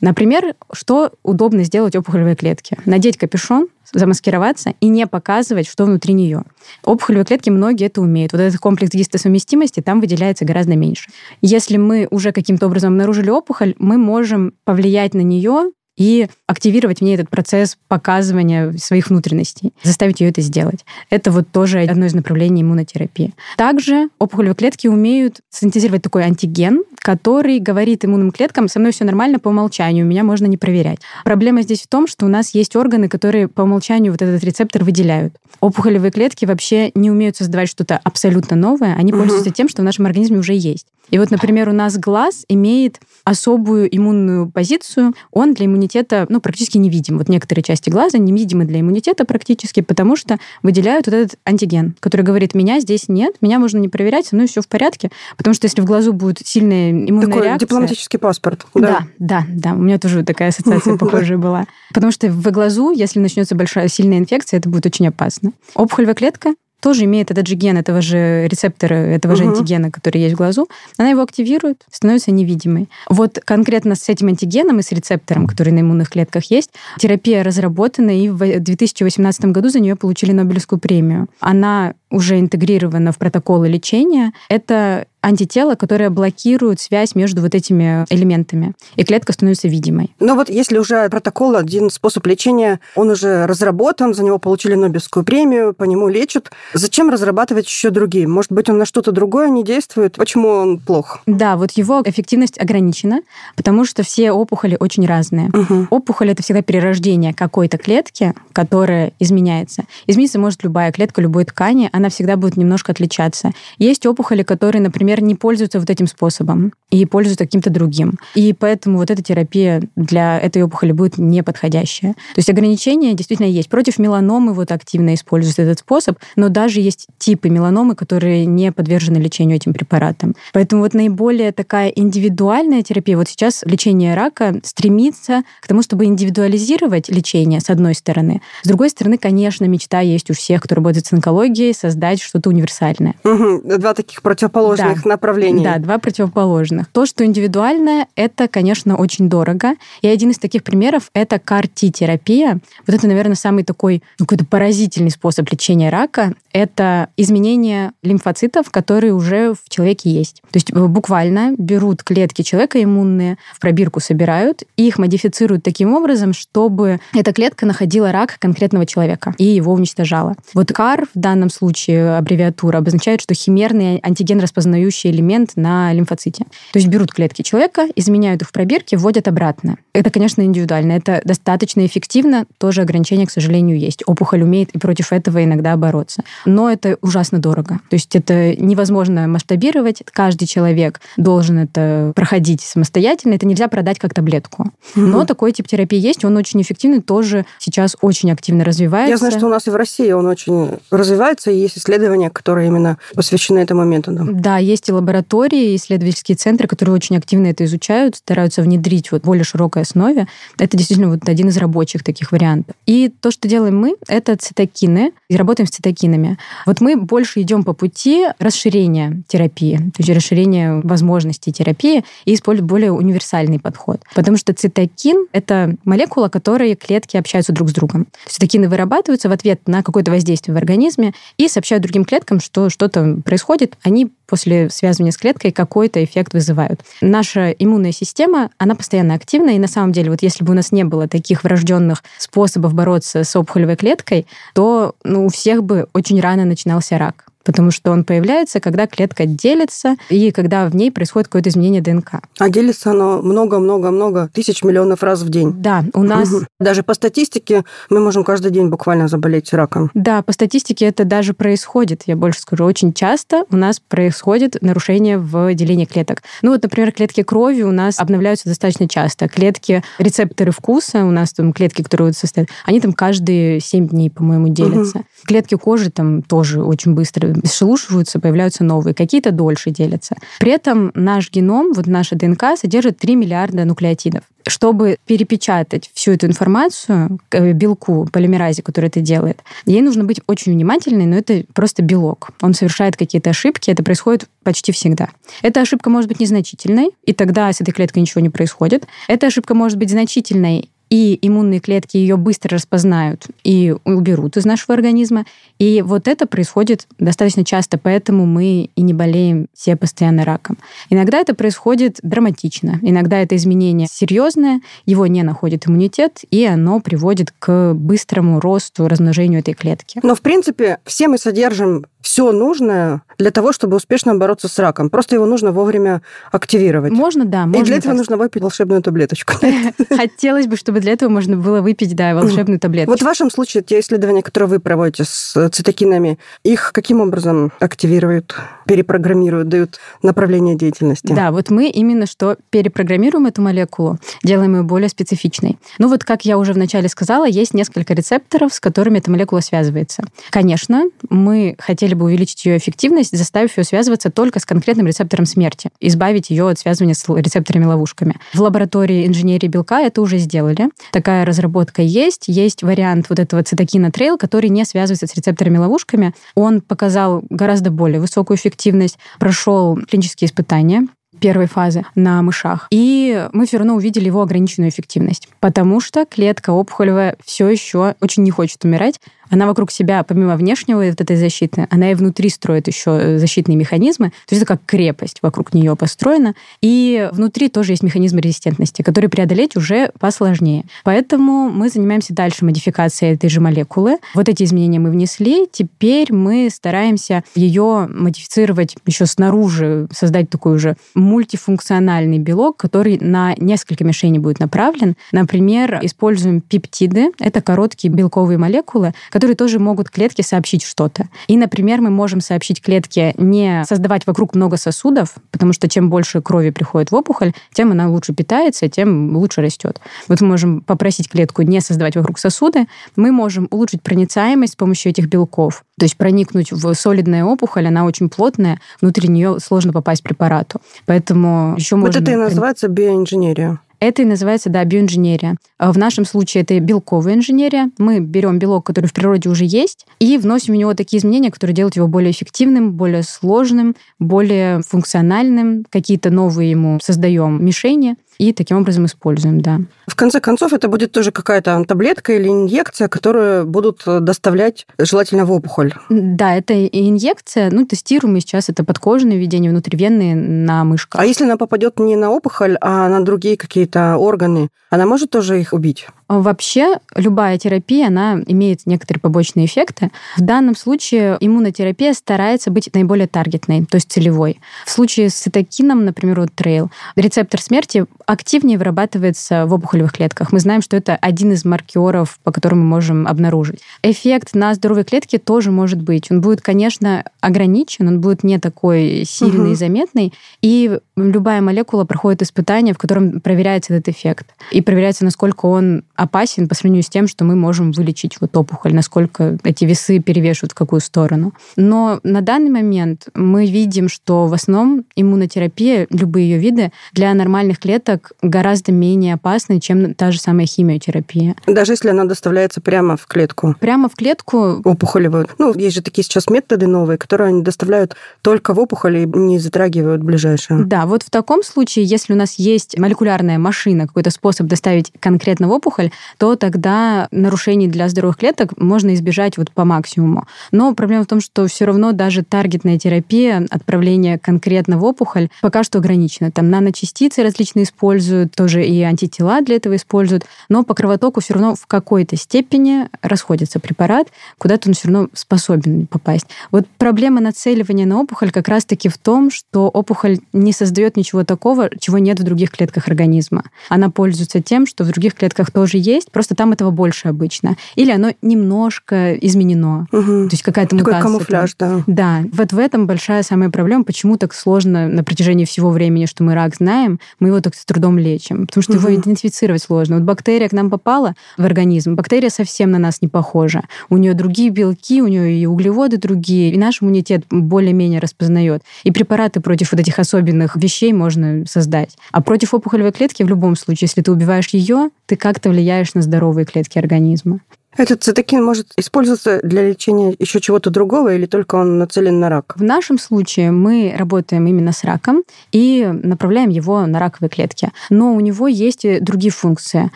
Например, 0.00 0.54
что 0.72 1.12
удобно 1.22 1.64
сделать 1.64 1.96
опухолевой 1.96 2.36
клетке? 2.36 2.78
Надеть 2.86 3.16
капюшон, 3.16 3.68
замаскироваться 3.92 4.74
и 4.80 4.88
не 4.88 5.06
показывать, 5.06 5.68
что 5.68 5.84
внутри 5.84 6.14
нее. 6.14 6.44
Опухолевые 6.84 7.24
клетки 7.24 7.50
многие 7.50 7.86
это 7.86 8.00
умеют. 8.00 8.32
Вот 8.32 8.40
этот 8.40 8.60
комплекс 8.60 8.92
гистосовместимости 8.92 9.80
там 9.80 10.00
выделяется 10.00 10.44
гораздо 10.44 10.76
меньше. 10.76 11.10
Если 11.40 11.76
мы 11.76 12.06
уже 12.10 12.32
каким-то 12.32 12.66
образом 12.66 12.92
обнаружили 12.92 13.30
опухоль, 13.30 13.74
мы 13.78 13.98
можем 13.98 14.54
повлиять 14.64 15.14
на 15.14 15.20
нее 15.20 15.72
и 16.00 16.28
активировать 16.46 17.00
в 17.00 17.02
ней 17.02 17.14
этот 17.14 17.28
процесс 17.28 17.76
показывания 17.86 18.72
своих 18.78 19.10
внутренностей, 19.10 19.74
заставить 19.82 20.20
ее 20.20 20.30
это 20.30 20.40
сделать. 20.40 20.86
Это 21.10 21.30
вот 21.30 21.48
тоже 21.52 21.80
одно 21.80 22.06
из 22.06 22.14
направлений 22.14 22.62
иммунотерапии. 22.62 23.34
Также 23.58 24.08
опухолевые 24.18 24.54
клетки 24.54 24.86
умеют 24.86 25.40
синтезировать 25.50 26.00
такой 26.00 26.24
антиген, 26.24 26.84
который 26.96 27.58
говорит 27.58 28.02
иммунным 28.02 28.30
клеткам, 28.30 28.68
со 28.68 28.78
мной 28.78 28.92
все 28.92 29.04
нормально 29.04 29.38
по 29.38 29.48
умолчанию, 29.48 30.06
меня 30.06 30.24
можно 30.24 30.46
не 30.46 30.56
проверять. 30.56 31.00
Проблема 31.22 31.60
здесь 31.60 31.82
в 31.82 31.88
том, 31.88 32.06
что 32.06 32.24
у 32.24 32.30
нас 32.30 32.54
есть 32.54 32.76
органы, 32.76 33.10
которые 33.10 33.48
по 33.48 33.60
умолчанию 33.62 34.12
вот 34.12 34.22
этот 34.22 34.42
рецептор 34.42 34.84
выделяют. 34.84 35.34
Опухолевые 35.60 36.10
клетки 36.10 36.46
вообще 36.46 36.92
не 36.94 37.10
умеют 37.10 37.36
создавать 37.36 37.68
что-то 37.68 38.00
абсолютно 38.02 38.56
новое, 38.56 38.94
они 38.94 39.12
угу. 39.12 39.20
пользуются 39.20 39.50
тем, 39.50 39.68
что 39.68 39.82
в 39.82 39.84
нашем 39.84 40.06
организме 40.06 40.38
уже 40.38 40.54
есть. 40.54 40.86
И 41.10 41.18
вот, 41.18 41.30
например, 41.30 41.68
у 41.68 41.72
нас 41.72 41.98
глаз 41.98 42.44
имеет 42.48 43.00
особую 43.24 43.94
иммунную 43.94 44.50
позицию, 44.50 45.14
он 45.30 45.54
для 45.54 45.66
иммунитета 45.66 46.26
ну, 46.28 46.40
практически 46.40 46.78
невидим. 46.78 47.18
Вот 47.18 47.28
некоторые 47.28 47.62
части 47.62 47.90
глаза 47.90 48.18
невидимы 48.18 48.64
для 48.64 48.80
иммунитета 48.80 49.24
практически, 49.24 49.80
потому 49.80 50.16
что 50.16 50.38
выделяют 50.62 51.06
вот 51.06 51.14
этот 51.14 51.38
антиген, 51.44 51.94
который 52.00 52.22
говорит, 52.22 52.54
меня 52.54 52.80
здесь 52.80 53.08
нет, 53.08 53.36
меня 53.40 53.58
можно 53.58 53.78
не 53.78 53.88
проверять, 53.88 54.26
со 54.26 54.36
мной 54.36 54.46
все 54.46 54.60
в 54.62 54.68
порядке, 54.68 55.10
потому 55.36 55.54
что 55.54 55.66
если 55.66 55.80
в 55.80 55.84
глазу 55.84 56.12
будет 56.12 56.46
сильная 56.46 56.90
иммунная 56.90 57.26
Такой 57.26 57.42
реакция... 57.44 57.66
дипломатический 57.66 58.18
паспорт. 58.18 58.66
Да. 58.74 58.80
да, 58.80 59.06
да, 59.18 59.46
да. 59.48 59.72
У 59.72 59.82
меня 59.82 59.98
тоже 59.98 60.24
такая 60.24 60.48
ассоциация 60.48 60.96
похожая 60.96 61.38
была. 61.38 61.66
Потому 61.92 62.12
что 62.12 62.28
в 62.28 62.50
глазу, 62.50 62.90
если 62.90 63.18
начнется 63.18 63.54
большая 63.54 63.88
сильная 63.88 64.18
инфекция, 64.18 64.58
это 64.58 64.68
будет 64.68 64.86
очень 64.86 65.08
опасно. 65.08 65.52
Опухолевая 65.74 66.14
клетка 66.14 66.54
тоже 66.80 67.04
имеет 67.04 67.30
этот 67.30 67.46
же 67.46 67.54
ген, 67.54 67.76
этого 67.76 68.00
же 68.00 68.46
рецептора, 68.48 68.94
этого 68.94 69.32
угу. 69.32 69.38
же 69.38 69.48
антигена, 69.48 69.90
который 69.90 70.20
есть 70.20 70.34
в 70.34 70.38
глазу, 70.38 70.68
она 70.96 71.10
его 71.10 71.22
активирует, 71.22 71.84
становится 71.90 72.30
невидимой. 72.30 72.88
Вот 73.08 73.38
конкретно 73.44 73.94
с 73.94 74.08
этим 74.08 74.28
антигеном 74.28 74.78
и 74.78 74.82
с 74.82 74.92
рецептором, 74.92 75.46
который 75.46 75.72
на 75.72 75.80
иммунных 75.80 76.10
клетках 76.10 76.44
есть, 76.50 76.70
терапия 76.98 77.42
разработана, 77.42 78.10
и 78.10 78.28
в 78.28 78.38
2018 78.38 79.46
году 79.46 79.68
за 79.68 79.80
нее 79.80 79.96
получили 79.96 80.32
Нобелевскую 80.32 80.78
премию. 80.78 81.28
Она 81.40 81.94
уже 82.10 82.38
интегрирована 82.40 83.12
в 83.12 83.18
протоколы 83.18 83.68
лечения. 83.68 84.32
Это 84.48 85.06
антитела, 85.22 85.74
которые 85.74 86.10
блокируют 86.10 86.80
связь 86.80 87.14
между 87.14 87.42
вот 87.42 87.54
этими 87.54 88.04
элементами, 88.10 88.74
и 88.96 89.04
клетка 89.04 89.32
становится 89.32 89.68
видимой. 89.68 90.14
Но 90.20 90.34
вот 90.34 90.48
если 90.48 90.78
уже 90.78 91.08
протокол, 91.08 91.56
один 91.56 91.90
способ 91.90 92.26
лечения, 92.26 92.80
он 92.94 93.10
уже 93.10 93.46
разработан, 93.46 94.14
за 94.14 94.24
него 94.24 94.38
получили 94.38 94.74
Нобелевскую 94.74 95.24
премию, 95.24 95.74
по 95.74 95.84
нему 95.84 96.08
лечат, 96.08 96.50
зачем 96.74 97.10
разрабатывать 97.10 97.66
еще 97.66 97.90
другие? 97.90 98.26
Может 98.26 98.52
быть, 98.52 98.68
он 98.68 98.78
на 98.78 98.86
что-то 98.86 99.12
другое 99.12 99.48
не 99.50 99.64
действует? 99.64 100.14
Почему 100.14 100.48
он 100.48 100.78
плох? 100.78 101.20
Да, 101.26 101.56
вот 101.56 101.72
его 101.72 102.02
эффективность 102.04 102.58
ограничена, 102.60 103.20
потому 103.56 103.84
что 103.84 104.02
все 104.02 104.32
опухоли 104.32 104.76
очень 104.78 105.06
разные. 105.06 105.48
Угу. 105.48 105.88
Опухоль— 105.90 106.30
это 106.30 106.42
всегда 106.42 106.62
перерождение 106.62 107.34
какой-то 107.34 107.78
клетки, 107.78 108.34
которая 108.52 109.12
изменяется. 109.18 109.84
Измениться 110.06 110.38
может 110.38 110.62
любая 110.64 110.92
клетка 110.92 111.20
любой 111.20 111.44
ткани, 111.44 111.90
она 111.92 112.08
всегда 112.08 112.36
будет 112.36 112.56
немножко 112.56 112.92
отличаться. 112.92 113.52
Есть 113.78 114.06
опухоли, 114.06 114.42
которые, 114.42 114.82
например, 114.82 115.09
например, 115.10 115.22
не 115.22 115.34
пользуются 115.34 115.80
вот 115.80 115.90
этим 115.90 116.06
способом 116.06 116.72
и 116.90 117.04
пользуются 117.04 117.44
каким-то 117.44 117.70
другим. 117.70 118.14
И 118.34 118.52
поэтому 118.52 118.98
вот 118.98 119.10
эта 119.10 119.22
терапия 119.22 119.82
для 119.96 120.38
этой 120.38 120.62
опухоли 120.62 120.92
будет 120.92 121.18
неподходящая. 121.18 122.12
То 122.12 122.38
есть 122.38 122.50
ограничения 122.50 123.14
действительно 123.14 123.46
есть. 123.46 123.68
Против 123.68 123.98
меланомы 123.98 124.52
вот 124.52 124.72
активно 124.72 125.14
используется 125.14 125.62
этот 125.62 125.80
способ, 125.80 126.18
но 126.36 126.48
даже 126.48 126.80
есть 126.80 127.06
типы 127.18 127.48
меланомы, 127.48 127.94
которые 127.94 128.46
не 128.46 128.72
подвержены 128.72 129.18
лечению 129.18 129.56
этим 129.56 129.72
препаратом. 129.72 130.34
Поэтому 130.52 130.82
вот 130.82 130.94
наиболее 130.94 131.52
такая 131.52 131.88
индивидуальная 131.88 132.82
терапия, 132.82 133.16
вот 133.16 133.28
сейчас 133.28 133.62
лечение 133.64 134.14
рака 134.14 134.54
стремится 134.62 135.42
к 135.60 135.66
тому, 135.66 135.82
чтобы 135.82 136.04
индивидуализировать 136.04 137.08
лечение, 137.08 137.60
с 137.60 137.70
одной 137.70 137.94
стороны. 137.94 138.42
С 138.62 138.68
другой 138.68 138.90
стороны, 138.90 139.18
конечно, 139.18 139.64
мечта 139.64 140.00
есть 140.00 140.30
у 140.30 140.34
всех, 140.34 140.62
кто 140.62 140.74
работает 140.74 141.06
с 141.06 141.12
онкологией, 141.12 141.74
создать 141.74 142.20
что-то 142.20 142.50
универсальное. 142.50 143.14
Угу. 143.24 143.78
Два 143.78 143.94
таких 143.94 144.22
противоположных 144.22 144.99
разных 145.00 145.04
направлений. 145.04 145.64
Да, 145.64 145.78
два 145.78 145.98
противоположных. 145.98 146.88
То, 146.88 147.06
что 147.06 147.24
индивидуальное, 147.24 148.06
это, 148.16 148.48
конечно, 148.48 148.96
очень 148.96 149.28
дорого. 149.28 149.74
И 150.02 150.08
один 150.08 150.30
из 150.30 150.38
таких 150.38 150.62
примеров— 150.62 151.10
это 151.14 151.36
CAR-T-терапия. 151.36 152.60
Вот 152.86 152.94
это, 152.94 153.06
наверное, 153.06 153.36
самый 153.36 153.64
такой 153.64 154.02
ну, 154.18 154.26
какой-то 154.26 154.44
поразительный 154.44 155.10
способ 155.10 155.50
лечения 155.50 155.90
рака. 155.90 156.34
Это 156.52 157.08
изменение 157.16 157.92
лимфоцитов, 158.02 158.70
которые 158.70 159.12
уже 159.12 159.54
в 159.54 159.68
человеке 159.68 160.10
есть. 160.10 160.42
То 160.50 160.56
есть 160.56 160.70
э, 160.72 160.86
буквально 160.86 161.54
берут 161.56 162.02
клетки 162.02 162.42
человека 162.42 162.82
иммунные, 162.82 163.38
в 163.54 163.60
пробирку 163.60 164.00
собирают, 164.00 164.62
и 164.76 164.86
их 164.86 164.98
модифицируют 164.98 165.62
таким 165.62 165.94
образом, 165.94 166.32
чтобы 166.32 167.00
эта 167.14 167.32
клетка 167.32 167.66
находила 167.66 168.12
рак 168.12 168.36
конкретного 168.38 168.86
человека 168.86 169.34
и 169.38 169.44
его 169.44 169.72
уничтожала. 169.72 170.34
Вот 170.54 170.70
CAR 170.70 171.06
в 171.14 171.18
данном 171.18 171.50
случае 171.50 172.16
аббревиатура 172.16 172.78
обозначает, 172.78 173.20
что 173.20 173.34
химерный 173.34 174.00
антиген 174.02 174.40
распознающий 174.40 174.89
формирующий 174.90 175.10
элемент 175.10 175.52
на 175.56 175.92
лимфоците. 175.92 176.44
То 176.72 176.78
есть 176.78 176.88
берут 176.88 177.12
клетки 177.12 177.42
человека, 177.42 177.88
изменяют 177.96 178.42
их 178.42 178.48
в 178.48 178.52
пробирке, 178.52 178.96
вводят 178.96 179.28
обратно. 179.28 179.76
Это, 179.92 180.10
конечно, 180.10 180.42
индивидуально. 180.42 180.92
Это 180.92 181.20
достаточно 181.24 181.84
эффективно. 181.86 182.46
Тоже 182.58 182.82
ограничения, 182.82 183.26
к 183.26 183.30
сожалению, 183.30 183.78
есть. 183.78 184.02
Опухоль 184.06 184.42
умеет 184.42 184.70
и 184.70 184.78
против 184.78 185.12
этого 185.12 185.42
иногда 185.42 185.76
бороться. 185.76 186.22
Но 186.44 186.70
это 186.70 186.96
ужасно 187.02 187.38
дорого. 187.38 187.80
То 187.88 187.94
есть 187.94 188.14
это 188.16 188.54
невозможно 188.56 189.26
масштабировать. 189.26 190.02
Каждый 190.12 190.46
человек 190.46 191.00
должен 191.16 191.58
это 191.58 192.12
проходить 192.14 192.60
самостоятельно. 192.60 193.34
Это 193.34 193.46
нельзя 193.46 193.68
продать 193.68 193.98
как 193.98 194.14
таблетку. 194.14 194.70
Но 194.94 195.24
такой 195.24 195.52
тип 195.52 195.66
терапии 195.68 195.98
есть. 195.98 196.24
Он 196.24 196.36
очень 196.36 196.60
эффективный, 196.62 197.00
тоже 197.00 197.44
сейчас 197.58 197.96
очень 198.00 198.30
активно 198.32 198.64
развивается. 198.64 199.10
Я 199.10 199.16
знаю, 199.16 199.32
что 199.32 199.46
у 199.46 199.50
нас 199.50 199.66
и 199.66 199.70
в 199.70 199.76
России 199.76 200.10
он 200.12 200.26
очень 200.26 200.78
развивается, 200.90 201.50
и 201.50 201.56
есть 201.56 201.78
исследования, 201.78 202.30
которые 202.30 202.66
именно 202.68 202.98
посвящены 203.14 203.58
этому 203.58 203.84
методу. 203.84 204.26
Да, 204.30 204.58
есть 204.58 204.79
есть 204.80 204.88
и 204.88 204.92
лаборатории, 204.92 205.72
и 205.72 205.76
исследовательские 205.76 206.36
центры, 206.36 206.66
которые 206.66 206.94
очень 206.94 207.16
активно 207.16 207.48
это 207.48 207.64
изучают, 207.64 208.16
стараются 208.16 208.62
внедрить 208.62 209.12
вот 209.12 209.22
в 209.22 209.26
более 209.26 209.44
широкой 209.44 209.82
основе. 209.82 210.26
Это 210.58 210.76
действительно 210.76 211.10
вот 211.10 211.28
один 211.28 211.48
из 211.48 211.56
рабочих 211.58 212.02
таких 212.02 212.32
вариантов. 212.32 212.74
И 212.86 213.12
то, 213.20 213.30
что 213.30 213.46
делаем 213.48 213.78
мы, 213.78 213.94
это 214.08 214.36
цитокины, 214.36 215.12
и 215.28 215.36
работаем 215.36 215.66
с 215.66 215.70
цитокинами. 215.70 216.38
Вот 216.66 216.80
мы 216.80 216.96
больше 216.96 217.42
идем 217.42 217.62
по 217.62 217.74
пути 217.74 218.26
расширения 218.38 219.22
терапии, 219.28 219.76
то 219.76 220.02
есть 220.02 220.10
расширения 220.10 220.80
возможностей 220.82 221.52
терапии 221.52 222.04
и 222.24 222.34
используем 222.34 222.66
более 222.66 222.92
универсальный 222.92 223.58
подход. 223.58 224.00
Потому 224.14 224.36
что 224.36 224.54
цитокин— 224.54 225.26
это 225.32 225.76
молекула, 225.84 226.28
которой 226.28 226.74
клетки 226.74 227.16
общаются 227.16 227.52
друг 227.52 227.68
с 227.70 227.72
другом. 227.72 228.06
Цитокины 228.26 228.68
вырабатываются 228.68 229.28
в 229.28 229.32
ответ 229.32 229.60
на 229.66 229.82
какое-то 229.82 230.10
воздействие 230.10 230.54
в 230.54 230.58
организме 230.58 231.12
и 231.36 231.48
сообщают 231.48 231.82
другим 231.82 232.04
клеткам, 232.04 232.40
что 232.40 232.70
что-то 232.70 233.18
происходит. 233.24 233.76
Они 233.82 234.10
после 234.30 234.70
связывания 234.70 235.12
с 235.12 235.18
клеткой 235.18 235.52
какой-то 235.52 236.02
эффект 236.02 236.32
вызывают. 236.32 236.80
Наша 237.00 237.50
иммунная 237.50 237.92
система, 237.92 238.50
она 238.56 238.74
постоянно 238.74 239.14
активна, 239.14 239.50
и 239.50 239.58
на 239.58 239.66
самом 239.66 239.92
деле, 239.92 240.10
вот 240.10 240.22
если 240.22 240.44
бы 240.44 240.52
у 240.52 240.56
нас 240.56 240.72
не 240.72 240.84
было 240.84 241.08
таких 241.08 241.44
врожденных 241.44 242.04
способов 242.16 242.72
бороться 242.72 243.24
с 243.24 243.36
опухолевой 243.36 243.76
клеткой, 243.76 244.26
то 244.54 244.94
ну, 245.04 245.26
у 245.26 245.28
всех 245.28 245.64
бы 245.64 245.88
очень 245.92 246.20
рано 246.20 246.44
начинался 246.44 246.96
рак 246.96 247.29
потому 247.44 247.70
что 247.70 247.90
он 247.90 248.04
появляется, 248.04 248.60
когда 248.60 248.86
клетка 248.86 249.26
делится 249.26 249.96
и 250.08 250.30
когда 250.30 250.68
в 250.68 250.76
ней 250.76 250.90
происходит 250.90 251.28
какое-то 251.28 251.48
изменение 251.48 251.80
ДНК. 251.80 252.20
А 252.38 252.48
делится 252.48 252.90
оно 252.90 253.22
много-много-много 253.22 254.30
тысяч 254.32 254.62
миллионов 254.62 255.02
раз 255.02 255.22
в 255.22 255.28
день. 255.28 255.52
Да, 255.52 255.84
у 255.94 256.02
нас... 256.02 256.32
Угу. 256.32 256.46
Даже 256.58 256.82
по 256.82 256.94
статистике 256.94 257.64
мы 257.88 258.00
можем 258.00 258.24
каждый 258.24 258.50
день 258.50 258.68
буквально 258.68 259.08
заболеть 259.08 259.52
раком. 259.52 259.90
Да, 259.94 260.22
по 260.22 260.32
статистике 260.32 260.86
это 260.86 261.04
даже 261.04 261.34
происходит, 261.34 262.02
я 262.06 262.16
больше 262.16 262.40
скажу. 262.40 262.64
Очень 262.64 262.92
часто 262.92 263.44
у 263.50 263.56
нас 263.56 263.80
происходит 263.80 264.56
нарушение 264.60 265.18
в 265.18 265.54
делении 265.54 265.84
клеток. 265.84 266.22
Ну 266.42 266.52
вот, 266.52 266.62
например, 266.62 266.92
клетки 266.92 267.22
крови 267.22 267.62
у 267.62 267.72
нас 267.72 267.98
обновляются 267.98 268.48
достаточно 268.48 268.88
часто. 268.88 269.28
Клетки, 269.28 269.82
рецепторы 269.98 270.52
вкуса, 270.52 271.04
у 271.04 271.10
нас 271.10 271.32
там 271.32 271.52
клетки, 271.52 271.82
которые 271.82 272.12
состоят, 272.12 272.48
они 272.64 272.80
там 272.80 272.92
каждые 272.92 273.60
7 273.60 273.88
дней, 273.88 274.10
по-моему, 274.10 274.48
делятся. 274.48 274.98
Угу. 274.98 275.06
Клетки 275.26 275.56
кожи 275.56 275.90
там 275.90 276.22
тоже 276.22 276.62
очень 276.62 276.94
быстро 276.94 277.29
сшелушиваются, 277.44 278.20
появляются 278.20 278.64
новые, 278.64 278.94
какие-то 278.94 279.30
дольше 279.30 279.70
делятся. 279.70 280.16
При 280.38 280.52
этом 280.52 280.90
наш 280.94 281.30
геном, 281.30 281.72
вот 281.72 281.86
наша 281.86 282.16
ДНК 282.16 282.56
содержит 282.56 282.98
3 282.98 283.16
миллиарда 283.16 283.64
нуклеотидов. 283.64 284.22
Чтобы 284.46 284.96
перепечатать 285.06 285.90
всю 285.92 286.12
эту 286.12 286.26
информацию 286.26 287.18
к 287.28 287.52
белку, 287.52 288.08
полимеразе, 288.10 288.62
который 288.62 288.86
это 288.86 289.00
делает, 289.00 289.42
ей 289.66 289.82
нужно 289.82 290.04
быть 290.04 290.20
очень 290.26 290.52
внимательной, 290.52 291.06
но 291.06 291.16
это 291.16 291.44
просто 291.52 291.82
белок. 291.82 292.30
Он 292.40 292.54
совершает 292.54 292.96
какие-то 292.96 293.30
ошибки, 293.30 293.70
это 293.70 293.82
происходит 293.82 294.28
почти 294.42 294.72
всегда. 294.72 295.10
Эта 295.42 295.60
ошибка 295.60 295.90
может 295.90 296.08
быть 296.08 296.20
незначительной, 296.20 296.90
и 297.04 297.12
тогда 297.12 297.52
с 297.52 297.60
этой 297.60 297.72
клеткой 297.72 298.02
ничего 298.02 298.22
не 298.22 298.30
происходит. 298.30 298.86
Эта 299.08 299.26
ошибка 299.26 299.54
может 299.54 299.78
быть 299.78 299.90
значительной, 299.90 300.70
и 300.90 301.18
иммунные 301.22 301.60
клетки 301.60 301.96
ее 301.96 302.16
быстро 302.16 302.56
распознают 302.56 303.26
и 303.44 303.74
уберут 303.84 304.36
из 304.36 304.44
нашего 304.44 304.74
организма. 304.74 305.24
И 305.58 305.82
вот 305.82 306.08
это 306.08 306.26
происходит 306.26 306.86
достаточно 306.98 307.44
часто, 307.44 307.78
поэтому 307.78 308.26
мы 308.26 308.70
и 308.74 308.82
не 308.82 308.92
болеем 308.92 309.46
все 309.54 309.76
постоянно 309.76 310.24
раком. 310.24 310.58
Иногда 310.90 311.18
это 311.18 311.34
происходит 311.34 312.00
драматично, 312.02 312.80
иногда 312.82 313.18
это 313.18 313.36
изменение 313.36 313.86
серьезное, 313.90 314.60
его 314.84 315.06
не 315.06 315.22
находит 315.22 315.66
иммунитет, 315.66 316.20
и 316.30 316.44
оно 316.44 316.80
приводит 316.80 317.32
к 317.38 317.72
быстрому 317.74 318.40
росту, 318.40 318.88
размножению 318.88 319.40
этой 319.40 319.54
клетки. 319.54 320.00
Но, 320.02 320.14
в 320.14 320.20
принципе, 320.20 320.78
все 320.84 321.06
мы 321.06 321.18
содержим 321.18 321.86
все 322.00 322.32
нужное 322.32 323.02
для 323.18 323.30
того, 323.30 323.52
чтобы 323.52 323.76
успешно 323.76 324.14
бороться 324.14 324.48
с 324.48 324.58
раком. 324.58 324.90
Просто 324.90 325.16
его 325.16 325.26
нужно 325.26 325.52
вовремя 325.52 326.02
активировать. 326.32 326.92
Можно, 326.92 327.24
да. 327.24 327.46
Можно 327.46 327.58
И 327.58 327.64
для 327.64 327.76
этого 327.76 327.92
так. 327.92 327.98
нужно 327.98 328.16
выпить 328.16 328.42
волшебную 328.42 328.82
таблеточку. 328.82 329.34
Хотелось 329.90 330.46
бы, 330.46 330.56
чтобы 330.56 330.80
для 330.80 330.92
этого 330.92 331.10
можно 331.10 331.36
было 331.36 331.60
выпить, 331.60 331.94
да, 331.94 332.14
волшебную 332.14 332.58
таблетку. 332.58 332.90
Вот 332.90 333.00
в 333.00 333.04
вашем 333.04 333.30
случае 333.30 333.62
те 333.62 333.80
исследования, 333.80 334.22
которые 334.22 334.48
вы 334.48 334.58
проводите 334.58 335.04
с 335.04 335.50
цитокинами, 335.50 336.18
их 336.42 336.72
каким 336.72 337.00
образом 337.00 337.52
активируют, 337.60 338.34
перепрограммируют, 338.66 339.48
дают 339.48 339.78
направление 340.02 340.56
деятельности? 340.56 341.12
Да, 341.12 341.30
вот 341.30 341.50
мы 341.50 341.68
именно 341.68 342.06
что 342.06 342.36
перепрограммируем 342.50 343.26
эту 343.26 343.42
молекулу, 343.42 343.98
делаем 344.22 344.56
ее 344.56 344.62
более 344.62 344.88
специфичной. 344.88 345.58
Ну 345.78 345.88
вот, 345.88 346.04
как 346.04 346.24
я 346.24 346.38
уже 346.38 346.52
вначале 346.52 346.88
сказала, 346.88 347.26
есть 347.26 347.54
несколько 347.54 347.94
рецепторов, 347.94 348.54
с 348.54 348.60
которыми 348.60 348.98
эта 348.98 349.10
молекула 349.10 349.40
связывается. 349.40 350.04
Конечно, 350.30 350.84
мы 351.08 351.56
хотели 351.58 351.89
бы 351.94 352.06
увеличить 352.06 352.44
ее 352.44 352.56
эффективность, 352.56 353.16
заставив 353.16 353.56
ее 353.56 353.64
связываться 353.64 354.10
только 354.10 354.40
с 354.40 354.46
конкретным 354.46 354.86
рецептором 354.86 355.26
смерти, 355.26 355.70
избавить 355.80 356.30
ее 356.30 356.48
от 356.48 356.58
связывания 356.58 356.94
с 356.94 357.08
рецепторами-ловушками. 357.08 358.16
В 358.32 358.40
лаборатории 358.40 359.06
инженерии 359.06 359.48
белка 359.48 359.80
это 359.80 360.02
уже 360.02 360.18
сделали. 360.18 360.68
Такая 360.92 361.24
разработка 361.24 361.82
есть. 361.82 362.24
Есть 362.26 362.62
вариант 362.62 363.06
вот 363.08 363.18
этого 363.18 363.42
цитокина 363.42 363.90
трейл, 363.90 364.18
который 364.18 364.50
не 364.50 364.64
связывается 364.64 365.06
с 365.06 365.14
рецепторами-ловушками. 365.14 366.14
Он 366.34 366.60
показал 366.60 367.22
гораздо 367.30 367.70
более 367.70 368.00
высокую 368.00 368.36
эффективность, 368.36 368.98
прошел 369.18 369.76
клинические 369.76 370.28
испытания 370.28 370.86
первой 371.20 371.46
фазы 371.46 371.84
на 371.94 372.22
мышах. 372.22 372.66
И 372.70 373.28
мы 373.32 373.46
все 373.46 373.58
равно 373.58 373.74
увидели 373.74 374.06
его 374.06 374.22
ограниченную 374.22 374.70
эффективность, 374.70 375.28
потому 375.38 375.80
что 375.80 376.06
клетка 376.06 376.50
опухолевая 376.50 377.16
все 377.24 377.48
еще 377.48 377.94
очень 378.00 378.22
не 378.22 378.30
хочет 378.30 378.64
умирать, 378.64 379.00
она 379.30 379.46
вокруг 379.46 379.70
себя, 379.70 380.02
помимо 380.02 380.36
внешнего 380.36 380.84
вот 380.84 381.00
этой 381.00 381.16
защиты, 381.16 381.66
она 381.70 381.92
и 381.92 381.94
внутри 381.94 382.28
строит 382.28 382.66
еще 382.66 382.98
э, 383.00 383.18
защитные 383.18 383.56
механизмы. 383.56 384.10
То 384.10 384.34
есть 384.34 384.42
это 384.42 384.46
как 384.46 384.60
крепость 384.66 385.18
вокруг 385.22 385.54
нее 385.54 385.76
построена. 385.76 386.34
И 386.60 387.08
внутри 387.12 387.48
тоже 387.48 387.72
есть 387.72 387.82
механизмы 387.82 388.20
резистентности, 388.20 388.82
которые 388.82 389.08
преодолеть 389.08 389.56
уже 389.56 389.92
посложнее. 389.98 390.64
Поэтому 390.84 391.48
мы 391.48 391.68
занимаемся 391.68 392.12
дальше 392.12 392.44
модификацией 392.44 393.14
этой 393.14 393.30
же 393.30 393.40
молекулы. 393.40 393.98
Вот 394.14 394.28
эти 394.28 394.42
изменения 394.42 394.80
мы 394.80 394.90
внесли. 394.90 395.46
Теперь 395.50 396.12
мы 396.12 396.48
стараемся 396.52 397.22
ее 397.34 397.88
модифицировать 397.88 398.76
еще 398.86 399.06
снаружи, 399.06 399.86
создать 399.92 400.28
такой 400.28 400.56
уже 400.56 400.76
мультифункциональный 400.94 402.18
белок, 402.18 402.56
который 402.56 402.98
на 403.00 403.34
несколько 403.36 403.84
мишеней 403.84 404.18
будет 404.18 404.40
направлен. 404.40 404.96
Например, 405.12 405.78
используем 405.82 406.40
пептиды. 406.40 407.12
Это 407.20 407.40
короткие 407.40 407.92
белковые 407.92 408.38
молекулы, 408.38 408.92
которые 409.20 409.36
тоже 409.36 409.58
могут 409.58 409.90
клетке 409.90 410.22
сообщить 410.22 410.62
что-то. 410.62 411.10
И, 411.28 411.36
например, 411.36 411.82
мы 411.82 411.90
можем 411.90 412.22
сообщить 412.22 412.62
клетке 412.62 413.12
не 413.18 413.62
создавать 413.68 414.06
вокруг 414.06 414.34
много 414.34 414.56
сосудов, 414.56 415.14
потому 415.30 415.52
что 415.52 415.68
чем 415.68 415.90
больше 415.90 416.22
крови 416.22 416.48
приходит 416.48 416.90
в 416.90 416.94
опухоль, 416.94 417.34
тем 417.52 417.70
она 417.70 417.86
лучше 417.90 418.14
питается, 418.14 418.70
тем 418.70 419.14
лучше 419.14 419.42
растет. 419.42 419.78
Вот 420.08 420.22
мы 420.22 420.28
можем 420.28 420.62
попросить 420.62 421.10
клетку 421.10 421.42
не 421.42 421.60
создавать 421.60 421.96
вокруг 421.96 422.18
сосуды, 422.18 422.66
мы 422.96 423.12
можем 423.12 423.46
улучшить 423.50 423.82
проницаемость 423.82 424.54
с 424.54 424.56
помощью 424.56 424.88
этих 424.88 425.06
белков. 425.06 425.64
То 425.78 425.84
есть 425.84 425.98
проникнуть 425.98 426.50
в 426.50 426.72
солидная 426.72 427.26
опухоль, 427.26 427.66
она 427.66 427.84
очень 427.84 428.08
плотная, 428.08 428.58
внутри 428.80 429.08
нее 429.08 429.36
сложно 429.38 429.74
попасть 429.74 430.02
препарату. 430.02 430.62
Поэтому 430.86 431.56
еще 431.58 431.76
можно... 431.76 431.92
Вот 431.92 432.02
это 432.02 432.12
и 432.12 432.16
называется 432.16 432.68
биоинженерия. 432.68 433.60
Это 433.80 434.02
и 434.02 434.04
называется, 434.04 434.50
да, 434.50 434.62
биоинженерия. 434.64 435.36
А 435.58 435.72
в 435.72 435.78
нашем 435.78 436.04
случае 436.04 436.42
это 436.42 436.60
белковая 436.60 437.14
инженерия. 437.14 437.70
Мы 437.78 438.00
берем 438.00 438.38
белок, 438.38 438.66
который 438.66 438.86
в 438.86 438.92
природе 438.92 439.30
уже 439.30 439.46
есть, 439.46 439.86
и 439.98 440.18
вносим 440.18 440.52
в 440.52 440.56
него 440.58 440.74
такие 440.74 441.00
изменения, 441.00 441.30
которые 441.30 441.54
делают 441.54 441.76
его 441.76 441.88
более 441.88 442.10
эффективным, 442.10 442.72
более 442.72 443.02
сложным, 443.02 443.74
более 443.98 444.60
функциональным, 444.60 445.64
какие-то 445.70 446.10
новые 446.10 446.50
ему 446.50 446.78
создаем 446.82 447.42
мишени 447.42 447.96
и 448.20 448.34
таким 448.34 448.58
образом 448.58 448.84
используем, 448.84 449.40
да. 449.40 449.60
В 449.86 449.96
конце 449.96 450.20
концов, 450.20 450.52
это 450.52 450.68
будет 450.68 450.92
тоже 450.92 451.10
какая-то 451.10 451.64
таблетка 451.66 452.12
или 452.12 452.28
инъекция, 452.28 452.88
которую 452.88 453.46
будут 453.46 453.82
доставлять 453.86 454.66
желательно 454.78 455.24
в 455.24 455.32
опухоль. 455.32 455.72
Да, 455.88 456.34
это 456.34 456.66
инъекция. 456.66 457.50
Ну, 457.50 457.64
тестируем 457.64 458.14
мы 458.14 458.20
сейчас 458.20 458.50
это 458.50 458.62
подкожное 458.62 459.16
введение 459.16 459.50
внутривенные 459.50 460.14
на 460.14 460.64
мышках. 460.64 461.00
А 461.00 461.06
если 461.06 461.24
она 461.24 461.38
попадет 461.38 461.78
не 461.78 461.96
на 461.96 462.10
опухоль, 462.10 462.56
а 462.60 462.88
на 462.88 463.04
другие 463.04 463.36
какие-то 463.36 463.96
органы, 463.96 464.50
она 464.68 464.84
может 464.84 465.10
тоже 465.10 465.40
их 465.40 465.52
убить? 465.54 465.88
Вообще, 466.10 466.80
любая 466.96 467.38
терапия, 467.38 467.86
она 467.86 468.20
имеет 468.26 468.66
некоторые 468.66 469.00
побочные 469.00 469.46
эффекты. 469.46 469.92
В 470.16 470.22
данном 470.22 470.56
случае 470.56 471.16
иммунотерапия 471.20 471.92
старается 471.92 472.50
быть 472.50 472.68
наиболее 472.74 473.06
таргетной, 473.06 473.64
то 473.64 473.76
есть 473.76 473.92
целевой. 473.92 474.40
В 474.66 474.70
случае 474.70 475.08
с 475.08 475.14
цитокином, 475.14 475.84
например, 475.84 476.18
вот 476.18 476.32
трейл, 476.34 476.72
рецептор 476.96 477.40
смерти 477.40 477.86
активнее 478.06 478.58
вырабатывается 478.58 479.46
в 479.46 479.54
опухолевых 479.54 479.92
клетках. 479.92 480.32
Мы 480.32 480.40
знаем, 480.40 480.62
что 480.62 480.76
это 480.76 480.96
один 480.96 481.30
из 481.30 481.44
маркеров, 481.44 482.18
по 482.24 482.32
которым 482.32 482.58
мы 482.58 482.66
можем 482.66 483.06
обнаружить. 483.06 483.60
Эффект 483.84 484.30
на 484.34 484.52
здоровые 484.54 484.82
клетки 484.82 485.16
тоже 485.16 485.52
может 485.52 485.80
быть. 485.80 486.10
Он 486.10 486.20
будет, 486.20 486.40
конечно, 486.40 487.04
ограничен, 487.20 487.86
он 487.86 488.00
будет 488.00 488.24
не 488.24 488.40
такой 488.40 489.04
сильный 489.06 489.44
угу. 489.44 489.52
и 489.52 489.54
заметный. 489.54 490.12
И 490.42 490.76
любая 490.96 491.40
молекула 491.40 491.84
проходит 491.84 492.22
испытание, 492.22 492.74
в 492.74 492.78
котором 492.78 493.20
проверяется 493.20 493.74
этот 493.74 493.94
эффект. 493.94 494.34
И 494.50 494.60
проверяется, 494.60 495.04
насколько 495.04 495.46
он 495.46 495.84
опасен 496.00 496.48
по 496.48 496.54
сравнению 496.54 496.82
с 496.82 496.88
тем, 496.88 497.06
что 497.06 497.24
мы 497.24 497.36
можем 497.36 497.72
вылечить 497.72 498.16
вот 498.20 498.34
опухоль, 498.34 498.74
насколько 498.74 499.38
эти 499.44 499.66
весы 499.66 499.98
перевешивают 499.98 500.52
в 500.52 500.54
какую 500.54 500.80
сторону. 500.80 501.34
Но 501.56 502.00
на 502.02 502.22
данный 502.22 502.50
момент 502.50 503.08
мы 503.14 503.46
видим, 503.46 503.90
что 503.90 504.26
в 504.26 504.32
основном 504.32 504.84
иммунотерапия, 504.96 505.86
любые 505.90 506.30
ее 506.30 506.38
виды, 506.38 506.72
для 506.92 507.12
нормальных 507.12 507.58
клеток 507.58 508.12
гораздо 508.22 508.72
менее 508.72 509.14
опасны, 509.14 509.60
чем 509.60 509.94
та 509.94 510.10
же 510.10 510.18
самая 510.18 510.46
химиотерапия. 510.46 511.36
Даже 511.46 511.74
если 511.74 511.90
она 511.90 512.04
доставляется 512.06 512.62
прямо 512.62 512.96
в 512.96 513.06
клетку? 513.06 513.54
Прямо 513.60 513.90
в 513.90 513.94
клетку. 513.94 514.62
Опухолевую. 514.64 515.28
Ну, 515.38 515.54
есть 515.54 515.76
же 515.76 515.82
такие 515.82 516.02
сейчас 516.02 516.30
методы 516.30 516.66
новые, 516.66 516.96
которые 516.96 517.28
они 517.28 517.42
доставляют 517.42 517.94
только 518.22 518.54
в 518.54 518.58
опухоли 518.58 519.00
и 519.00 519.06
не 519.06 519.38
затрагивают 519.38 520.02
ближайшие. 520.02 520.64
Да, 520.64 520.86
вот 520.86 521.02
в 521.02 521.10
таком 521.10 521.42
случае, 521.42 521.84
если 521.84 522.14
у 522.14 522.16
нас 522.16 522.36
есть 522.38 522.78
молекулярная 522.78 523.38
машина, 523.38 523.86
какой-то 523.86 524.10
способ 524.10 524.46
доставить 524.46 524.92
конкретно 524.98 525.48
в 525.48 525.50
опухоль, 525.50 525.89
то 526.18 526.36
тогда 526.36 527.08
нарушений 527.10 527.68
для 527.68 527.88
здоровых 527.88 528.16
клеток 528.16 528.58
можно 528.58 528.94
избежать 528.94 529.36
вот 529.38 529.50
по 529.50 529.64
максимуму. 529.64 530.26
Но 530.52 530.74
проблема 530.74 531.04
в 531.04 531.06
том, 531.06 531.20
что 531.20 531.46
все 531.46 531.64
равно 531.64 531.92
даже 531.92 532.22
таргетная 532.22 532.78
терапия, 532.78 533.46
отправление 533.50 534.18
конкретно 534.18 534.78
в 534.78 534.84
опухоль, 534.84 535.28
пока 535.40 535.62
что 535.62 535.78
ограничена. 535.78 536.30
Там 536.30 536.50
наночастицы 536.50 537.22
различные 537.22 537.64
используют, 537.64 538.34
тоже 538.34 538.64
и 538.64 538.80
антитела 538.82 539.40
для 539.42 539.56
этого 539.56 539.76
используют, 539.76 540.24
но 540.48 540.64
по 540.64 540.74
кровотоку 540.74 541.20
все 541.20 541.34
равно 541.34 541.54
в 541.54 541.66
какой-то 541.66 542.16
степени 542.16 542.88
расходится 543.02 543.60
препарат, 543.60 544.08
куда-то 544.38 544.68
он 544.68 544.74
все 544.74 544.88
равно 544.88 545.08
способен 545.12 545.86
попасть. 545.86 546.26
Вот 546.50 546.66
проблема 546.78 547.20
нацеливания 547.20 547.86
на 547.86 548.00
опухоль 548.00 548.30
как 548.30 548.48
раз-таки 548.48 548.88
в 548.88 548.98
том, 548.98 549.30
что 549.30 549.68
опухоль 549.68 550.18
не 550.32 550.52
создает 550.52 550.96
ничего 550.96 551.24
такого, 551.24 551.68
чего 551.78 551.98
нет 551.98 552.20
в 552.20 552.24
других 552.24 552.50
клетках 552.50 552.88
организма. 552.88 553.44
Она 553.68 553.90
пользуется 553.90 554.40
тем, 554.40 554.66
что 554.66 554.84
в 554.84 554.88
других 554.88 555.14
клетках 555.14 555.50
тоже 555.50 555.78
есть, 555.80 556.10
просто 556.12 556.34
там 556.34 556.52
этого 556.52 556.70
больше 556.70 557.08
обычно. 557.08 557.56
Или 557.74 557.90
оно 557.90 558.12
немножко 558.22 559.14
изменено. 559.14 559.86
Угу. 559.92 560.28
То 560.28 560.30
есть 560.32 560.42
какая-то 560.42 560.76
Такой 560.76 560.92
мутация. 560.92 561.02
камуфляж, 561.02 561.54
да. 561.58 561.82
Да, 561.86 562.22
вот 562.32 562.52
в 562.52 562.58
этом 562.58 562.86
большая 562.86 563.22
самая 563.22 563.50
проблема, 563.50 563.84
почему 563.84 564.16
так 564.16 564.34
сложно 564.34 564.88
на 564.88 565.04
протяжении 565.04 565.44
всего 565.44 565.70
времени, 565.70 566.06
что 566.06 566.22
мы 566.24 566.34
рак 566.34 566.54
знаем, 566.56 567.00
мы 567.18 567.28
его 567.28 567.40
так 567.40 567.54
с 567.54 567.64
трудом 567.64 567.98
лечим, 567.98 568.46
потому 568.46 568.62
что 568.62 568.72
Мгм. 568.74 568.80
его 568.82 568.94
идентифицировать 569.00 569.62
сложно. 569.62 569.96
Вот 569.96 570.04
бактерия 570.04 570.48
к 570.48 570.52
нам 570.52 570.70
попала 570.70 571.14
в 571.36 571.44
организм, 571.44 571.94
бактерия 571.94 572.30
совсем 572.30 572.70
на 572.70 572.78
нас 572.78 573.02
не 573.02 573.08
похожа. 573.08 573.62
У 573.88 573.96
нее 573.96 574.14
другие 574.14 574.50
белки, 574.50 575.00
у 575.02 575.06
нее 575.06 575.38
и 575.40 575.46
углеводы 575.46 575.96
другие, 575.96 576.52
и 576.52 576.58
наш 576.58 576.82
иммунитет 576.82 577.24
более-менее 577.30 578.00
распознает. 578.00 578.62
И 578.84 578.90
препараты 578.90 579.40
против 579.40 579.72
вот 579.72 579.80
этих 579.80 579.98
особенных 579.98 580.56
вещей 580.56 580.92
можно 580.92 581.44
создать. 581.46 581.96
А 582.12 582.20
против 582.20 582.54
опухолевой 582.54 582.92
клетки 582.92 583.22
в 583.22 583.28
любом 583.28 583.56
случае, 583.56 583.86
если 583.88 584.02
ты 584.02 584.10
убиваешь 584.12 584.48
ее, 584.48 584.90
ты 585.06 585.16
как-то 585.16 585.50
влияешь 585.50 585.59
на 585.94 586.02
здоровые 586.02 586.44
клетки 586.44 586.78
организма. 586.78 587.40
Этот 587.76 588.02
цитокин 588.02 588.42
может 588.42 588.72
использоваться 588.76 589.40
для 589.44 589.68
лечения 589.68 590.16
еще 590.18 590.40
чего-то 590.40 590.70
другого 590.70 591.14
или 591.14 591.26
только 591.26 591.54
он 591.54 591.78
нацелен 591.78 592.18
на 592.18 592.28
рак? 592.28 592.54
В 592.56 592.64
нашем 592.64 592.98
случае 592.98 593.52
мы 593.52 593.94
работаем 593.96 594.44
именно 594.48 594.72
с 594.72 594.82
раком 594.82 595.22
и 595.52 595.88
направляем 596.02 596.50
его 596.50 596.84
на 596.86 596.98
раковые 596.98 597.30
клетки. 597.30 597.70
Но 597.88 598.14
у 598.14 598.20
него 598.20 598.48
есть 598.48 598.84
и 598.84 598.98
другие 598.98 599.30
функции. 599.30 599.92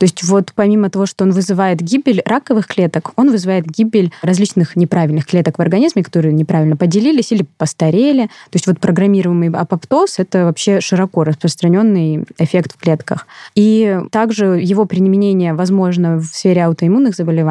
То 0.00 0.04
есть 0.04 0.24
вот 0.24 0.52
помимо 0.52 0.90
того, 0.90 1.06
что 1.06 1.22
он 1.24 1.30
вызывает 1.30 1.80
гибель 1.80 2.22
раковых 2.26 2.66
клеток, 2.66 3.12
он 3.14 3.30
вызывает 3.30 3.66
гибель 3.66 4.12
различных 4.22 4.74
неправильных 4.74 5.24
клеток 5.24 5.58
в 5.58 5.62
организме, 5.62 6.02
которые 6.02 6.34
неправильно 6.34 6.76
поделились 6.76 7.30
или 7.30 7.46
постарели. 7.56 8.24
То 8.24 8.54
есть 8.54 8.66
вот 8.66 8.80
программируемый 8.80 9.50
апоптоз— 9.50 10.16
это 10.18 10.46
вообще 10.46 10.80
широко 10.80 11.22
распространенный 11.22 12.26
эффект 12.38 12.72
в 12.74 12.80
клетках. 12.82 13.28
И 13.54 14.00
также 14.10 14.58
его 14.60 14.86
применение 14.86 15.54
возможно 15.54 16.16
в 16.16 16.24
сфере 16.24 16.64
аутоиммунных 16.64 17.14
заболеваний. 17.14 17.43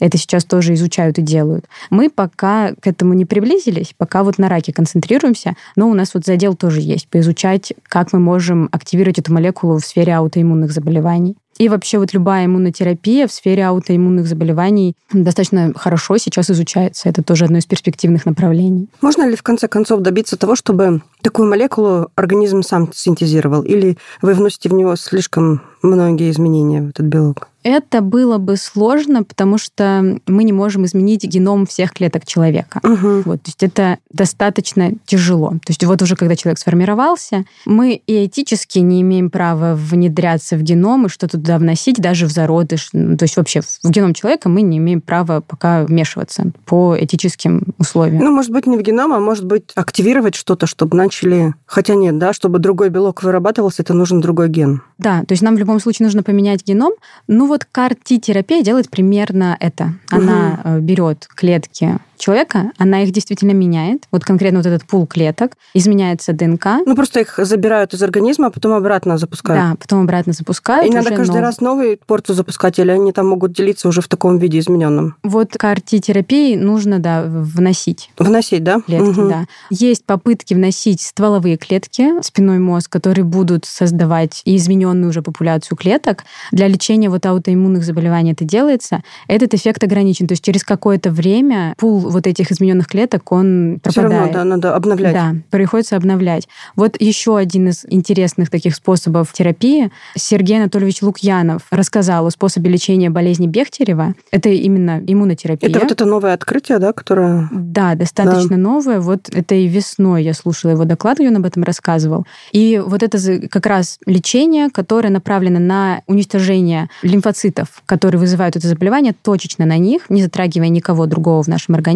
Это 0.00 0.18
сейчас 0.18 0.44
тоже 0.44 0.74
изучают 0.74 1.18
и 1.18 1.22
делают. 1.22 1.66
Мы 1.90 2.10
пока 2.10 2.72
к 2.80 2.86
этому 2.86 3.14
не 3.14 3.24
приблизились, 3.24 3.94
пока 3.96 4.22
вот 4.22 4.38
на 4.38 4.48
раке 4.48 4.72
концентрируемся, 4.72 5.54
но 5.76 5.88
у 5.88 5.94
нас 5.94 6.14
вот 6.14 6.24
задел 6.24 6.54
тоже 6.54 6.80
есть, 6.80 7.08
поизучать, 7.08 7.72
как 7.84 8.12
мы 8.12 8.18
можем 8.18 8.68
активировать 8.72 9.18
эту 9.18 9.32
молекулу 9.32 9.78
в 9.78 9.84
сфере 9.84 10.14
аутоиммунных 10.14 10.72
заболеваний. 10.72 11.36
И 11.58 11.68
вообще 11.68 11.98
вот 11.98 12.12
любая 12.12 12.46
иммунотерапия 12.46 13.26
в 13.26 13.32
сфере 13.32 13.64
аутоиммунных 13.66 14.26
заболеваний 14.26 14.94
достаточно 15.12 15.72
хорошо 15.74 16.18
сейчас 16.18 16.50
изучается. 16.50 17.08
Это 17.08 17.22
тоже 17.22 17.46
одно 17.46 17.58
из 17.58 17.66
перспективных 17.66 18.26
направлений. 18.26 18.88
Можно 19.00 19.28
ли 19.28 19.36
в 19.36 19.42
конце 19.42 19.66
концов 19.66 20.00
добиться 20.00 20.36
того, 20.36 20.54
чтобы 20.54 21.00
такую 21.22 21.48
молекулу 21.48 22.10
организм 22.14 22.62
сам 22.62 22.92
синтезировал? 22.92 23.62
Или 23.62 23.96
вы 24.20 24.34
вносите 24.34 24.68
в 24.68 24.74
него 24.74 24.96
слишком 24.96 25.62
многие 25.82 26.30
изменения 26.30 26.82
в 26.82 26.88
этот 26.90 27.06
белок? 27.06 27.48
Это 27.66 28.00
было 28.00 28.38
бы 28.38 28.56
сложно, 28.56 29.24
потому 29.24 29.58
что 29.58 30.20
мы 30.28 30.44
не 30.44 30.52
можем 30.52 30.84
изменить 30.84 31.24
геном 31.24 31.66
всех 31.66 31.92
клеток 31.94 32.24
человека. 32.24 32.78
Угу. 32.84 33.22
Вот, 33.24 33.42
то 33.42 33.48
есть 33.48 33.64
это 33.64 33.98
достаточно 34.12 34.92
тяжело. 35.04 35.50
То 35.50 35.70
есть 35.70 35.82
вот 35.82 36.00
уже 36.00 36.14
когда 36.14 36.36
человек 36.36 36.60
сформировался, 36.60 37.44
мы 37.64 38.00
и 38.06 38.24
этически 38.26 38.78
не 38.78 39.02
имеем 39.02 39.30
права 39.30 39.74
внедряться 39.74 40.56
в 40.56 40.62
геном 40.62 41.06
и 41.06 41.08
что-то 41.08 41.38
туда 41.38 41.58
вносить, 41.58 42.00
даже 42.00 42.26
в 42.26 42.30
зародыш. 42.30 42.90
Ну, 42.92 43.16
То 43.16 43.24
есть 43.24 43.36
вообще 43.36 43.62
в 43.62 43.90
геном 43.90 44.14
человека 44.14 44.48
мы 44.48 44.62
не 44.62 44.78
имеем 44.78 45.00
права 45.00 45.40
пока 45.40 45.82
вмешиваться 45.86 46.52
по 46.66 46.96
этическим 46.96 47.74
условиям. 47.78 48.22
Ну, 48.22 48.30
может 48.30 48.52
быть, 48.52 48.68
не 48.68 48.76
в 48.76 48.82
геном, 48.82 49.12
а 49.12 49.18
может 49.18 49.44
быть, 49.44 49.72
активировать 49.74 50.36
что-то, 50.36 50.68
чтобы 50.68 50.96
начали... 50.96 51.52
Хотя 51.66 51.96
нет, 51.96 52.16
да, 52.16 52.32
чтобы 52.32 52.60
другой 52.60 52.90
белок 52.90 53.24
вырабатывался, 53.24 53.82
это 53.82 53.92
нужен 53.92 54.20
другой 54.20 54.50
ген. 54.50 54.82
Да, 54.98 55.24
то 55.24 55.32
есть 55.32 55.42
нам 55.42 55.56
в 55.56 55.58
любом 55.66 55.80
случае 55.80 56.06
нужно 56.06 56.22
поменять 56.22 56.64
геном. 56.64 56.92
Ну 57.26 57.46
вот 57.46 57.66
CAR-T-терапия 57.70 58.62
делает 58.62 58.88
примерно 58.90 59.56
это. 59.60 59.94
Она 60.10 60.60
э, 60.64 60.78
берет 60.80 61.26
клетки 61.26 61.98
человека, 62.18 62.72
она 62.78 63.02
их 63.02 63.10
действительно 63.12 63.52
меняет. 63.52 64.04
Вот 64.10 64.24
конкретно 64.24 64.58
вот 64.60 64.66
этот 64.66 64.84
пул 64.86 65.06
клеток, 65.06 65.52
изменяется 65.74 66.32
ДНК. 66.32 66.66
Ну, 66.86 66.94
просто 66.94 67.20
их 67.20 67.38
забирают 67.42 67.94
из 67.94 68.02
организма, 68.02 68.48
а 68.48 68.50
потом 68.50 68.72
обратно 68.72 69.18
запускают. 69.18 69.62
Да, 69.62 69.76
потом 69.76 70.02
обратно 70.02 70.32
запускают. 70.32 70.86
И 70.86 70.94
надо 70.94 71.10
каждый 71.10 71.28
новый. 71.28 71.40
раз 71.42 71.60
новую 71.60 71.98
порцию 72.06 72.36
запускать, 72.36 72.78
или 72.78 72.90
они 72.90 73.12
там 73.12 73.26
могут 73.28 73.52
делиться 73.52 73.88
уже 73.88 74.00
в 74.00 74.08
таком 74.08 74.38
виде 74.38 74.58
измененном? 74.58 75.16
Вот 75.22 75.54
CAR-T-терапии 75.56 76.56
нужно, 76.56 76.98
да, 76.98 77.22
вносить 77.26 78.10
Вносить, 78.18 78.64
да? 78.64 78.80
клетки, 78.80 79.08
Мгм. 79.20 79.28
да. 79.28 79.44
Есть 79.70 80.04
попытки 80.04 80.54
вносить 80.54 81.00
стволовые 81.00 81.56
клетки, 81.56 82.20
спинной 82.22 82.58
мозг, 82.58 82.90
которые 82.90 83.24
будут 83.24 83.64
создавать 83.64 84.42
измененную 84.44 85.10
уже 85.10 85.22
популяцию 85.22 85.76
клеток. 85.76 86.24
Для 86.52 86.68
лечения 86.68 87.08
вот 87.10 87.24
аутоиммунных 87.26 87.84
заболеваний 87.84 88.32
это 88.32 88.44
делается. 88.44 89.02
Этот 89.28 89.54
эффект 89.54 89.82
ограничен. 89.84 90.26
То 90.26 90.32
есть 90.32 90.44
через 90.44 90.64
какое-то 90.64 91.10
время 91.10 91.74
пул 91.78 92.05
вот 92.08 92.26
этих 92.26 92.50
измененных 92.50 92.86
клеток, 92.86 93.32
он 93.32 93.80
Все 93.84 94.00
пропадает. 94.00 94.34
равно, 94.34 94.38
да, 94.38 94.44
надо 94.44 94.74
обновлять. 94.76 95.12
Да, 95.12 95.34
приходится 95.50 95.96
обновлять. 95.96 96.48
Вот 96.76 97.00
еще 97.00 97.36
один 97.36 97.68
из 97.68 97.84
интересных 97.88 98.50
таких 98.50 98.74
способов 98.74 99.32
терапии. 99.32 99.90
Сергей 100.16 100.58
Анатольевич 100.58 101.02
Лукьянов 101.02 101.62
рассказал 101.70 102.26
о 102.26 102.30
способе 102.30 102.70
лечения 102.70 103.10
болезни 103.10 103.46
Бехтерева. 103.46 104.14
Это 104.30 104.48
именно 104.48 105.02
иммунотерапия. 105.06 105.68
Это 105.68 105.80
вот 105.80 105.92
это 105.92 106.04
новое 106.04 106.34
открытие, 106.34 106.78
да, 106.78 106.92
которое... 106.92 107.48
Да, 107.50 107.94
достаточно 107.94 108.56
новое. 108.56 109.00
Вот 109.00 109.28
это 109.32 109.54
и 109.54 109.66
весной 109.66 110.24
я 110.24 110.34
слушала 110.34 110.72
его 110.72 110.84
доклад, 110.84 111.20
и 111.20 111.26
он 111.26 111.36
об 111.36 111.44
этом 111.44 111.62
рассказывал. 111.62 112.26
И 112.52 112.82
вот 112.84 113.02
это 113.02 113.18
как 113.48 113.66
раз 113.66 113.98
лечение, 114.06 114.70
которое 114.70 115.10
направлено 115.10 115.58
на 115.58 116.02
уничтожение 116.06 116.88
лимфоцитов, 117.02 117.82
которые 117.86 118.20
вызывают 118.20 118.56
это 118.56 118.68
заболевание, 118.68 119.14
точечно 119.22 119.66
на 119.66 119.78
них, 119.78 120.08
не 120.08 120.22
затрагивая 120.22 120.68
никого 120.68 121.06
другого 121.06 121.42
в 121.42 121.48
нашем 121.48 121.74
организме. 121.74 121.95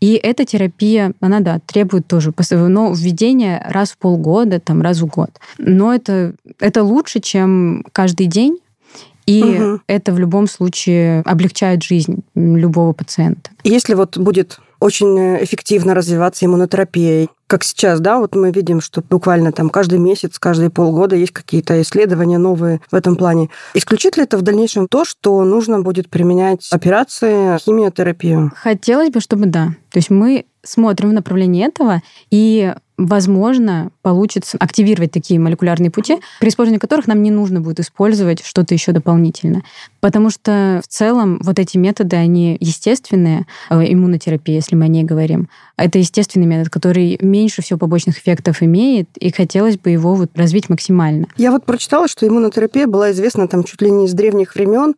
И 0.00 0.14
эта 0.14 0.44
терапия, 0.44 1.12
она, 1.20 1.40
да, 1.40 1.60
требует 1.66 2.06
тоже 2.06 2.32
но 2.68 2.92
введения 2.92 3.64
раз 3.68 3.90
в 3.92 3.98
полгода, 3.98 4.60
там, 4.60 4.82
раз 4.82 5.00
в 5.00 5.06
год. 5.06 5.30
Но 5.58 5.94
это, 5.94 6.34
это 6.60 6.82
лучше, 6.82 7.20
чем 7.20 7.84
каждый 7.92 8.26
день. 8.26 8.58
И 9.26 9.42
Мгм. 9.42 9.80
это 9.86 10.12
в 10.12 10.18
любом 10.18 10.46
случае 10.46 11.22
облегчает 11.22 11.82
жизнь 11.82 12.22
любого 12.34 12.92
пациента. 12.92 13.50
Если 13.64 13.94
вот 13.94 14.18
будет 14.18 14.58
очень 14.84 15.18
э, 15.18 15.42
эффективно 15.42 15.94
развиваться 15.94 16.44
иммунотерапия, 16.44 17.28
как 17.46 17.64
сейчас, 17.64 18.00
да, 18.00 18.18
вот 18.18 18.34
мы 18.34 18.50
видим, 18.50 18.82
что 18.82 19.02
буквально 19.02 19.50
там 19.50 19.70
каждый 19.70 19.98
месяц, 19.98 20.38
каждые 20.38 20.68
полгода 20.68 21.16
есть 21.16 21.32
какие-то 21.32 21.80
исследования 21.80 22.36
новые 22.36 22.82
в 22.90 22.94
этом 22.94 23.16
плане. 23.16 23.48
Исключит 23.72 24.18
ли 24.18 24.24
это 24.24 24.36
в 24.36 24.42
дальнейшем 24.42 24.86
то, 24.86 25.06
что 25.06 25.42
нужно 25.44 25.80
будет 25.80 26.10
применять 26.10 26.68
операции, 26.70 27.56
химиотерапию? 27.58 28.52
Хотелось 28.56 29.10
бы, 29.10 29.20
чтобы 29.20 29.46
да. 29.46 29.68
То 29.90 29.98
есть 29.98 30.10
мы 30.10 30.44
смотрим 30.62 31.10
в 31.10 31.12
направлении 31.14 31.66
этого, 31.66 32.02
и 32.30 32.74
возможно, 32.96 33.90
получится 34.02 34.56
активировать 34.60 35.10
такие 35.10 35.40
молекулярные 35.40 35.90
пути, 35.90 36.18
при 36.40 36.48
использовании 36.48 36.78
которых 36.78 37.06
нам 37.06 37.22
не 37.22 37.30
нужно 37.30 37.60
будет 37.60 37.80
использовать 37.80 38.44
что-то 38.44 38.74
еще 38.74 38.92
дополнительно. 38.92 39.62
Потому 40.00 40.30
что 40.30 40.80
в 40.84 40.88
целом 40.88 41.40
вот 41.42 41.58
эти 41.58 41.76
методы, 41.76 42.16
они 42.16 42.56
естественные, 42.60 43.46
э, 43.70 43.80
иммунотерапия, 43.92 44.56
если 44.56 44.76
мы 44.76 44.84
о 44.84 44.88
ней 44.88 45.04
говорим. 45.04 45.48
Это 45.76 45.98
естественный 45.98 46.46
метод, 46.46 46.70
который 46.70 47.18
меньше 47.20 47.62
всего 47.62 47.78
побочных 47.78 48.18
эффектов 48.18 48.62
имеет, 48.62 49.08
и 49.18 49.32
хотелось 49.32 49.76
бы 49.76 49.90
его 49.90 50.14
вот 50.14 50.30
развить 50.36 50.68
максимально. 50.68 51.26
Я 51.36 51.50
вот 51.50 51.64
прочитала, 51.64 52.06
что 52.06 52.26
иммунотерапия 52.26 52.86
была 52.86 53.10
известна 53.10 53.48
там 53.48 53.64
чуть 53.64 53.82
ли 53.82 53.90
не 53.90 54.06
с 54.06 54.12
древних 54.12 54.54
времен, 54.54 54.94